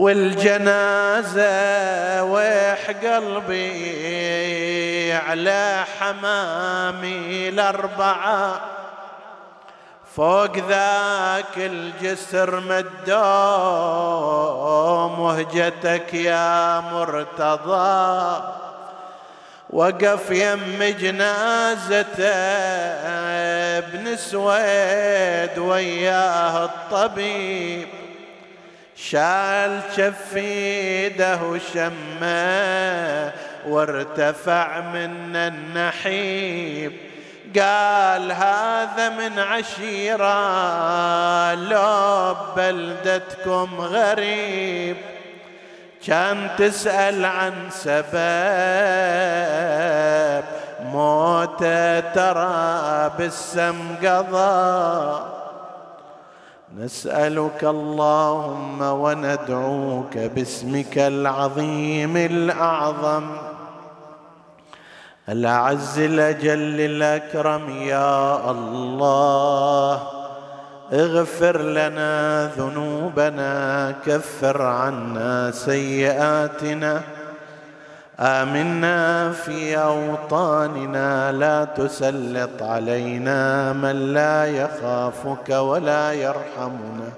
والجنازة 0.00 1.44
ويح 2.24 2.90
قلبي 2.90 3.92
على 5.12 5.84
حمامي 5.98 7.48
الأربعة. 7.48 8.60
فوق 10.16 10.56
ذاك 10.56 11.56
الجسر 11.56 12.60
مدوم 12.60 13.20
وهجتك 15.20 16.14
يا 16.14 16.80
مرتضى. 16.80 18.42
وقف 19.70 20.30
يم 20.30 20.96
جنازته 21.00 22.24
ابن 23.78 24.16
سويد 24.16 25.58
وياه 25.58 26.64
الطبيب. 26.64 27.99
شال 29.00 29.80
شفيده 29.96 31.42
وشمه 31.42 33.32
وارتفع 33.66 34.80
من 34.80 35.36
النحيب. 35.36 36.92
قال 37.56 38.32
هذا 38.32 39.08
من 39.08 39.38
عشيرة 39.38 40.34
لو 41.54 42.36
بلدتكم 42.56 43.80
غريب. 43.80 44.96
كان 46.06 46.50
تسأل 46.58 47.24
عن 47.24 47.52
سبب 47.70 48.14
موته 50.84 52.00
ترى 52.00 53.10
بالسم 53.18 53.96
قضى. 54.02 55.39
نسألك 56.80 57.64
اللهم 57.64 58.82
وندعوك 58.82 60.18
باسمك 60.18 60.98
العظيم 60.98 62.16
الأعظم. 62.16 63.24
الأعز 65.28 65.98
الأجل 65.98 66.80
الأكرم 66.80 67.70
يا 67.70 68.50
الله. 68.50 70.02
اغفر 70.92 71.58
لنا 71.62 72.46
ذنوبنا 72.58 73.94
كفر 74.06 74.62
عنا 74.62 75.50
سيئاتنا. 75.50 77.02
آمنا 78.20 79.32
في 79.32 79.76
أوطاننا 79.76 81.32
لا 81.32 81.64
تسلط 81.64 82.62
علينا 82.62 83.72
من 83.72 84.12
لا 84.12 84.46
يخافك 84.46 85.48
ولا 85.48 86.12
يرحمنا. 86.12 87.12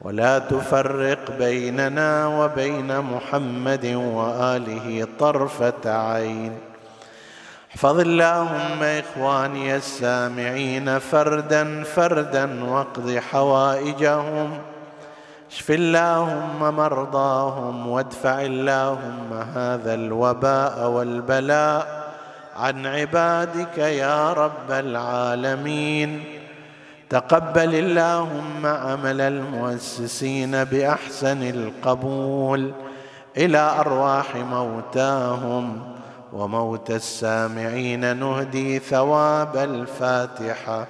ولا 0.00 0.38
تفرق 0.38 1.38
بيننا 1.38 2.26
وبين 2.26 3.00
محمد 3.00 3.86
وآله 3.86 5.06
طرفة 5.18 5.84
عين. 5.84 6.52
احفظ 7.70 8.00
اللهم 8.00 8.82
إخواني 8.82 9.76
السامعين 9.76 10.98
فردا 10.98 11.84
فردا 11.84 12.64
واقض 12.64 13.18
حوائجهم. 13.30 14.58
اشف 15.50 15.70
اللهم 15.70 16.76
مرضاهم 16.76 17.86
وادفع 17.86 18.40
اللهم 18.40 19.30
هذا 19.54 19.94
الوباء 19.94 20.88
والبلاء 20.88 22.10
عن 22.56 22.86
عبادك 22.86 23.78
يا 23.78 24.32
رب 24.32 24.70
العالمين. 24.70 26.24
تقبل 27.10 27.74
اللهم 27.74 28.66
عمل 28.66 29.20
المؤسسين 29.20 30.64
بأحسن 30.64 31.42
القبول 31.42 32.72
إلى 33.36 33.58
أرواح 33.58 34.36
موتاهم 34.36 35.82
وموت 36.32 36.90
السامعين. 36.90 38.16
نهدي 38.16 38.78
ثواب 38.78 39.56
الفاتحة 39.56 40.86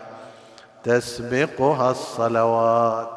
تسبقها 0.84 1.90
الصلوات. 1.90 3.10